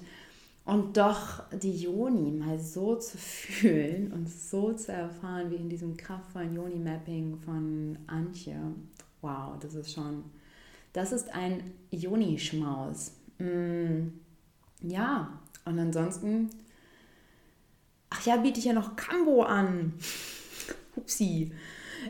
und 0.64 0.96
doch 0.96 1.44
die 1.52 1.76
Joni 1.76 2.32
mal 2.32 2.60
so 2.60 2.96
zu 2.96 3.18
fühlen 3.18 4.14
und 4.14 4.30
so 4.30 4.74
zu 4.74 4.92
erfahren 4.92 5.50
wie 5.52 5.56
in 5.56 5.70
diesem 5.70 5.98
kraftvollen 5.98 6.56
Joni-Mapping 6.56 7.40
von 7.40 7.98
Antje. 8.08 8.56
Wow, 9.22 9.58
das 9.60 9.76
ist 9.76 9.94
schon 9.94 10.24
das 10.94 11.12
ist 11.12 11.34
ein 11.34 11.74
Joni-Schmaus. 11.92 13.14
Mm, 13.40 14.10
ja, 14.82 15.40
und 15.66 15.80
ansonsten, 15.80 16.50
ach 18.10 18.26
ja, 18.26 18.38
biete 18.38 18.60
ich 18.60 18.66
ja 18.66 18.74
noch 18.74 18.96
Cambo 18.96 19.44
an. 19.44 19.94
Hupsi. 20.96 21.52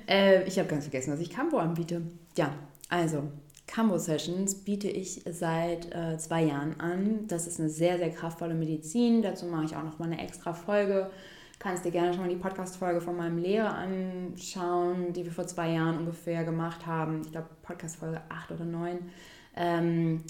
Äh, 0.08 0.44
ich 0.48 0.58
habe 0.58 0.70
ganz 0.70 0.86
vergessen, 0.86 1.12
dass 1.12 1.20
ich 1.20 1.30
Cambo 1.30 1.58
anbiete. 1.58 2.02
Ja, 2.38 2.54
also 2.90 3.24
Cambo 3.68 3.98
Sessions 3.98 4.56
biete 4.56 4.90
ich 4.90 5.24
seit 5.30 5.94
äh, 5.94 6.18
zwei 6.18 6.44
Jahren 6.44 6.80
an. 6.80 7.28
Das 7.28 7.48
ist 7.48 7.60
eine 7.60 7.70
sehr, 7.70 7.98
sehr 7.98 8.10
kraftvolle 8.10 8.54
Medizin. 8.54 9.22
Dazu 9.22 9.46
mache 9.46 9.66
ich 9.66 9.76
auch 9.76 9.84
noch 9.84 10.00
mal 10.00 10.06
eine 10.06 10.22
extra 10.22 10.54
Folge 10.54 11.12
kannst 11.62 11.86
dir 11.86 11.92
gerne 11.92 12.12
schon 12.12 12.24
mal 12.24 12.30
die 12.30 12.38
Podcast-Folge 12.38 13.02
von 13.02 13.16
meinem 13.16 13.38
Lehrer 13.38 13.76
anschauen, 13.76 15.14
die 15.14 15.24
wir 15.24 15.32
vor 15.32 15.46
zwei 15.46 15.74
Jahren 15.74 16.00
ungefähr 16.00 16.44
gemacht 16.44 16.88
haben. 16.88 17.22
Ich 17.22 17.32
glaube, 17.32 17.50
Podcast-Folge 17.62 18.20
8 18.30 18.52
oder 18.52 18.66
9. 18.66 18.98
Ähm, 19.56 20.24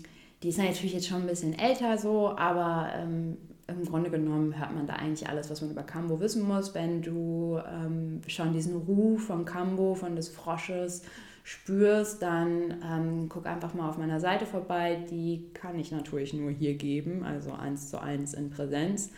die 0.43 0.49
ist 0.49 0.57
natürlich 0.57 0.93
jetzt 0.93 1.07
schon 1.07 1.21
ein 1.21 1.27
bisschen 1.27 1.57
älter 1.57 1.97
so, 1.97 2.35
aber 2.35 2.89
ähm, 2.95 3.37
im 3.67 3.85
Grunde 3.85 4.09
genommen 4.09 4.59
hört 4.59 4.75
man 4.75 4.87
da 4.87 4.95
eigentlich 4.95 5.29
alles, 5.29 5.49
was 5.49 5.61
man 5.61 5.71
über 5.71 5.83
Cambo 5.83 6.19
wissen 6.19 6.45
muss. 6.45 6.75
Wenn 6.75 7.01
du 7.01 7.61
ähm, 7.65 8.19
schon 8.27 8.51
diesen 8.51 8.75
Ruf 8.75 9.27
von 9.27 9.45
Cambo, 9.45 9.95
von 9.95 10.17
des 10.17 10.27
Frosches 10.27 11.03
spürst, 11.45 12.21
dann 12.21 12.75
ähm, 12.83 13.29
guck 13.29 13.45
einfach 13.45 13.73
mal 13.73 13.87
auf 13.87 13.97
meiner 13.97 14.19
Seite 14.19 14.45
vorbei. 14.45 15.01
Die 15.09 15.45
kann 15.53 15.79
ich 15.79 15.93
natürlich 15.93 16.33
nur 16.33 16.51
hier 16.51 16.73
geben, 16.73 17.23
also 17.23 17.53
eins 17.53 17.89
zu 17.89 18.01
eins 18.01 18.33
in 18.33 18.49
Präsenz. 18.49 19.11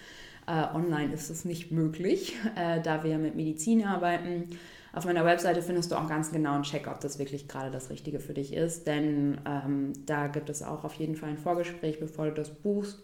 Äh, 0.48 0.76
online 0.76 1.14
ist 1.14 1.30
es 1.30 1.46
nicht 1.46 1.72
möglich, 1.72 2.36
äh, 2.56 2.82
da 2.82 3.04
wir 3.04 3.18
mit 3.18 3.36
Medizin 3.36 3.86
arbeiten. 3.86 4.50
Auf 4.92 5.06
meiner 5.06 5.26
Webseite 5.26 5.62
findest 5.62 5.92
du 5.92 5.96
auch 5.96 6.08
ganz 6.08 6.32
genau 6.32 6.54
einen 6.54 6.64
Check, 6.64 6.88
ob 6.88 7.00
das 7.00 7.18
wirklich 7.18 7.48
gerade 7.48 7.72
das 7.72 7.90
Richtige 7.90 8.20
für 8.20 8.34
dich 8.34 8.54
ist, 8.54 8.86
denn 8.86 9.42
ähm, 9.46 9.94
da 10.06 10.28
gibt 10.28 10.50
es 10.50 10.62
auch 10.62 10.84
auf 10.84 10.94
jeden 10.96 11.16
Fall 11.16 11.30
ein 11.30 11.38
Vorgespräch, 11.38 12.00
bevor 12.00 12.26
du 12.26 12.34
das 12.34 12.52
buchst. 12.52 13.02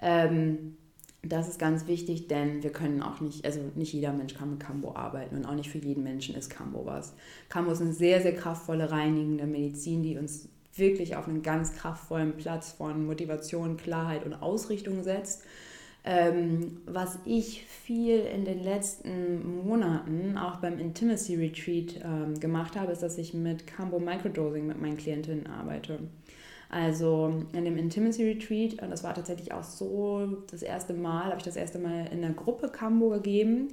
Ähm, 0.00 0.76
das 1.22 1.48
ist 1.48 1.58
ganz 1.58 1.86
wichtig, 1.86 2.28
denn 2.28 2.62
wir 2.62 2.70
können 2.70 3.02
auch 3.02 3.20
nicht, 3.20 3.44
also 3.44 3.60
nicht 3.74 3.92
jeder 3.92 4.12
Mensch 4.12 4.34
kann 4.34 4.50
mit 4.50 4.60
Cambo 4.60 4.94
arbeiten 4.94 5.36
und 5.36 5.46
auch 5.46 5.54
nicht 5.54 5.70
für 5.70 5.78
jeden 5.78 6.02
Menschen 6.02 6.34
ist 6.34 6.48
Cambo 6.48 6.86
was. 6.86 7.14
Cambo 7.48 7.72
ist 7.72 7.80
eine 7.80 7.92
sehr, 7.92 8.20
sehr 8.22 8.34
kraftvolle, 8.34 8.90
reinigende 8.90 9.46
Medizin, 9.46 10.02
die 10.02 10.16
uns 10.16 10.48
wirklich 10.74 11.16
auf 11.16 11.28
einen 11.28 11.42
ganz 11.42 11.74
kraftvollen 11.74 12.36
Platz 12.36 12.72
von 12.72 13.04
Motivation, 13.06 13.76
Klarheit 13.76 14.24
und 14.24 14.34
Ausrichtung 14.34 15.02
setzt. 15.02 15.42
Ähm, 16.04 16.80
was 16.86 17.18
ich 17.24 17.64
viel 17.64 18.20
in 18.20 18.44
den 18.44 18.62
letzten 18.62 19.64
Monaten 19.66 20.38
auch 20.38 20.56
beim 20.56 20.78
Intimacy 20.78 21.36
Retreat 21.36 22.00
ähm, 22.02 22.38
gemacht 22.40 22.76
habe, 22.76 22.92
ist, 22.92 23.02
dass 23.02 23.18
ich 23.18 23.34
mit 23.34 23.66
Cambo 23.66 23.98
Microdosing 23.98 24.66
mit 24.66 24.80
meinen 24.80 24.96
Klientinnen 24.96 25.46
arbeite. 25.46 25.98
Also 26.70 27.44
in 27.52 27.64
dem 27.64 27.76
Intimacy 27.78 28.24
Retreat, 28.24 28.82
und 28.82 28.90
das 28.90 29.02
war 29.02 29.14
tatsächlich 29.14 29.52
auch 29.52 29.62
so 29.62 30.38
das 30.50 30.62
erste 30.62 30.92
Mal, 30.92 31.24
habe 31.24 31.38
ich 31.38 31.42
das 31.42 31.56
erste 31.56 31.78
Mal 31.78 32.06
in 32.12 32.22
einer 32.22 32.34
Gruppe 32.34 32.68
Cambo 32.68 33.08
gegeben, 33.10 33.68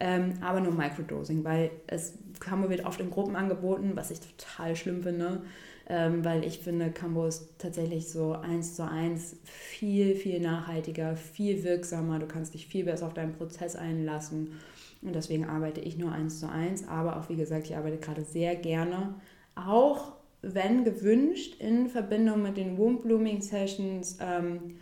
ähm, 0.00 0.34
aber 0.40 0.60
nur 0.60 0.72
Microdosing, 0.72 1.44
weil 1.44 1.70
es 1.86 2.14
Cambo 2.40 2.68
wird 2.68 2.84
oft 2.84 3.00
in 3.00 3.10
Gruppen 3.10 3.36
angeboten, 3.36 3.92
was 3.94 4.10
ich 4.10 4.20
total 4.20 4.74
schlimm 4.74 5.02
finde, 5.02 5.42
ähm, 5.90 6.24
weil 6.24 6.44
ich 6.44 6.60
finde, 6.60 6.90
Cambo 6.90 7.26
ist 7.26 7.58
tatsächlich 7.58 8.08
so 8.08 8.32
eins 8.32 8.76
zu 8.76 8.88
eins 8.88 9.36
viel, 9.44 10.14
viel 10.14 10.40
nachhaltiger, 10.40 11.16
viel 11.16 11.64
wirksamer, 11.64 12.18
du 12.18 12.26
kannst 12.26 12.54
dich 12.54 12.66
viel 12.66 12.84
besser 12.84 13.06
auf 13.06 13.14
deinen 13.14 13.34
Prozess 13.34 13.76
einlassen 13.76 14.60
und 15.02 15.14
deswegen 15.14 15.46
arbeite 15.46 15.80
ich 15.80 15.98
nur 15.98 16.12
eins 16.12 16.40
zu 16.40 16.48
eins, 16.48 16.88
aber 16.88 17.18
auch 17.18 17.28
wie 17.28 17.36
gesagt, 17.36 17.66
ich 17.68 17.76
arbeite 17.76 17.98
gerade 17.98 18.24
sehr 18.24 18.56
gerne 18.56 19.14
auch 19.54 20.12
wenn 20.42 20.84
gewünscht, 20.84 21.60
in 21.60 21.88
Verbindung 21.88 22.42
mit 22.42 22.56
den 22.56 22.78
Womb 22.78 23.02
Blooming 23.02 23.42
Sessions 23.42 24.18
ähm, 24.20 24.78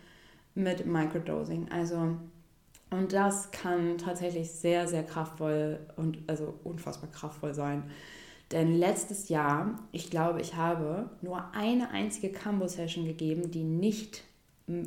mit 0.55 0.85
Microdosing. 0.85 1.67
Also, 1.69 2.17
und 2.89 3.13
das 3.13 3.51
kann 3.51 3.97
tatsächlich 3.97 4.49
sehr, 4.51 4.87
sehr 4.87 5.03
kraftvoll 5.03 5.79
und 5.97 6.19
also 6.27 6.53
unfassbar 6.63 7.11
kraftvoll 7.11 7.53
sein. 7.53 7.83
Denn 8.51 8.75
letztes 8.75 9.29
Jahr, 9.29 9.79
ich 9.91 10.09
glaube, 10.09 10.41
ich 10.41 10.55
habe 10.55 11.09
nur 11.21 11.53
eine 11.53 11.91
einzige 11.91 12.31
Cambo-Session 12.31 13.05
gegeben, 13.05 13.51
die 13.51 13.63
nicht 13.63 14.23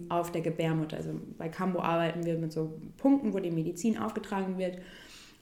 auf 0.08 0.30
der 0.30 0.42
Gebärmutter, 0.42 0.96
also 0.96 1.10
bei 1.38 1.48
Cambo 1.48 1.80
arbeiten 1.80 2.24
wir 2.24 2.38
mit 2.38 2.52
so 2.52 2.80
Punkten, 2.98 3.32
wo 3.32 3.40
die 3.40 3.50
Medizin 3.50 3.98
aufgetragen 3.98 4.58
wird. 4.58 4.78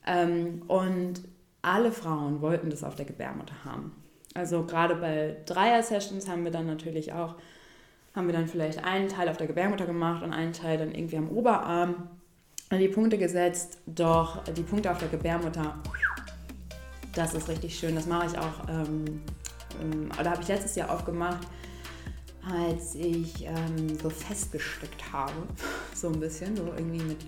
Ähm, 0.07 0.63
und 0.67 1.21
alle 1.63 1.93
Frauen 1.93 2.41
wollten 2.41 2.71
das 2.71 2.85
auf 2.85 2.95
der 2.95 3.05
Gebärmutter 3.05 3.55
haben. 3.65 3.93
Also 4.35 4.65
gerade 4.65 4.95
bei 4.97 5.37
Dreier-Sessions 5.47 6.29
haben 6.29 6.45
wir 6.45 6.51
dann 6.51 6.67
natürlich 6.67 7.13
auch, 7.13 7.35
haben 8.15 8.27
wir 8.29 8.33
dann 8.33 8.47
vielleicht 8.47 8.83
einen 8.85 9.09
Teil 9.09 9.29
auf 9.29 9.37
der 9.37 9.47
Gebärmutter 9.47 9.87
gemacht 9.87 10.23
und 10.23 10.33
einen 10.33 10.53
Teil 10.53 10.79
dann 10.79 10.95
irgendwie 10.95 11.17
am 11.17 11.29
Oberarm 11.29 12.09
die 12.73 12.89
Punkte 12.89 13.19
gesetzt. 13.19 13.79
Doch 13.87 14.45
die 14.45 14.63
Punkte 14.63 14.91
auf 14.91 14.99
der 14.99 15.09
Gebärmutter, 15.09 15.83
das 17.15 17.35
ist 17.35 17.49
richtig 17.49 17.79
schön. 17.79 17.95
Das 17.95 18.07
mache 18.07 18.27
ich 18.27 18.39
auch, 18.39 18.69
ähm, 18.69 19.23
ähm, 19.81 20.09
oder 20.19 20.31
habe 20.31 20.43
ich 20.43 20.49
letztes 20.49 20.77
Jahr 20.77 20.91
auch 20.91 21.05
gemacht, 21.05 21.47
als 22.49 22.95
ich 22.95 23.45
ähm, 23.47 23.99
so 24.01 24.11
festgesteckt 24.11 25.13
habe. 25.13 25.33
So 25.95 26.09
ein 26.09 26.19
bisschen, 26.19 26.57
so 26.57 26.65
irgendwie 26.75 27.03
mit 27.03 27.19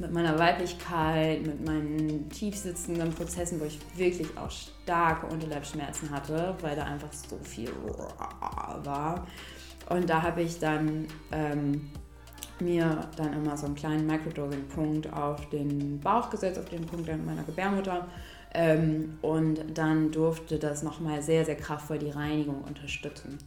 mit 0.00 0.12
meiner 0.12 0.38
Weiblichkeit, 0.38 1.46
mit 1.46 1.64
meinen 1.64 2.28
tiefsitzenden 2.30 3.12
Prozessen, 3.12 3.60
wo 3.60 3.66
ich 3.66 3.78
wirklich 3.96 4.36
auch 4.36 4.50
starke 4.50 5.26
Unterleibsschmerzen 5.26 6.10
hatte, 6.10 6.54
weil 6.62 6.74
da 6.74 6.84
einfach 6.84 7.12
so 7.12 7.38
viel 7.42 7.70
war. 8.82 9.26
Und 9.90 10.08
da 10.08 10.22
habe 10.22 10.42
ich 10.42 10.58
dann 10.58 11.06
ähm, 11.32 11.90
mir 12.60 13.08
dann 13.16 13.34
immer 13.34 13.56
so 13.56 13.66
einen 13.66 13.74
kleinen 13.74 14.06
Microdosing-Punkt 14.06 15.12
auf 15.12 15.48
den 15.50 16.00
Bauch 16.00 16.30
gesetzt, 16.30 16.58
auf 16.58 16.68
den 16.68 16.86
Punkt 16.86 17.06
meiner 17.24 17.42
Gebärmutter. 17.42 18.06
Ähm, 18.52 19.18
und 19.22 19.60
dann 19.74 20.10
durfte 20.10 20.58
das 20.58 20.82
nochmal 20.82 21.22
sehr, 21.22 21.44
sehr 21.44 21.56
kraftvoll 21.56 21.98
die 21.98 22.10
Reinigung 22.10 22.62
unterstützen. 22.62 23.38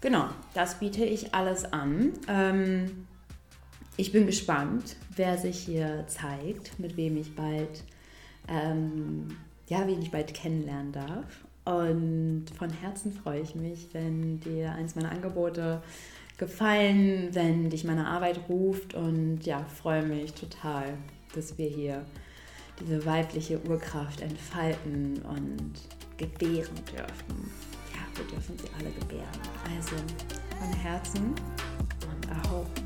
Genau, 0.00 0.26
das 0.52 0.80
biete 0.80 1.04
ich 1.04 1.32
alles 1.32 1.72
an. 1.72 2.12
Ähm, 2.28 3.06
ich 3.96 4.10
bin 4.10 4.26
gespannt, 4.26 4.96
wer 5.14 5.38
sich 5.38 5.58
hier 5.58 6.04
zeigt, 6.08 6.78
mit 6.80 6.96
wem 6.96 7.16
ich 7.16 7.36
bald, 7.36 7.84
ähm, 8.48 9.28
ja, 9.68 9.86
wen 9.86 10.02
ich 10.02 10.10
bald 10.10 10.34
kennenlernen 10.34 10.92
darf. 10.92 11.44
Und 11.64 12.46
von 12.58 12.70
Herzen 12.70 13.12
freue 13.12 13.40
ich 13.40 13.54
mich, 13.54 13.88
wenn 13.92 14.40
dir 14.40 14.72
eins 14.72 14.96
meiner 14.96 15.12
Angebote 15.12 15.82
gefallen, 16.36 17.28
wenn 17.32 17.70
dich 17.70 17.84
meine 17.84 18.08
Arbeit 18.08 18.40
ruft 18.48 18.94
und 18.94 19.42
ja, 19.44 19.64
freue 19.64 20.02
mich 20.02 20.32
total, 20.32 20.94
dass 21.34 21.58
wir 21.58 21.68
hier 21.68 22.04
diese 22.82 23.04
weibliche 23.06 23.60
Urkraft 23.68 24.20
entfalten 24.20 25.20
und 25.22 25.72
gebären 26.16 26.74
dürfen. 26.86 27.50
Ja, 27.92 28.00
wir 28.14 28.24
dürfen 28.30 28.56
sie 28.58 28.68
alle 28.78 28.90
gebären. 28.92 29.28
Also 29.76 29.96
von 30.58 30.72
Herzen 30.80 31.34
und 32.10 32.30
erhoben. 32.30 32.81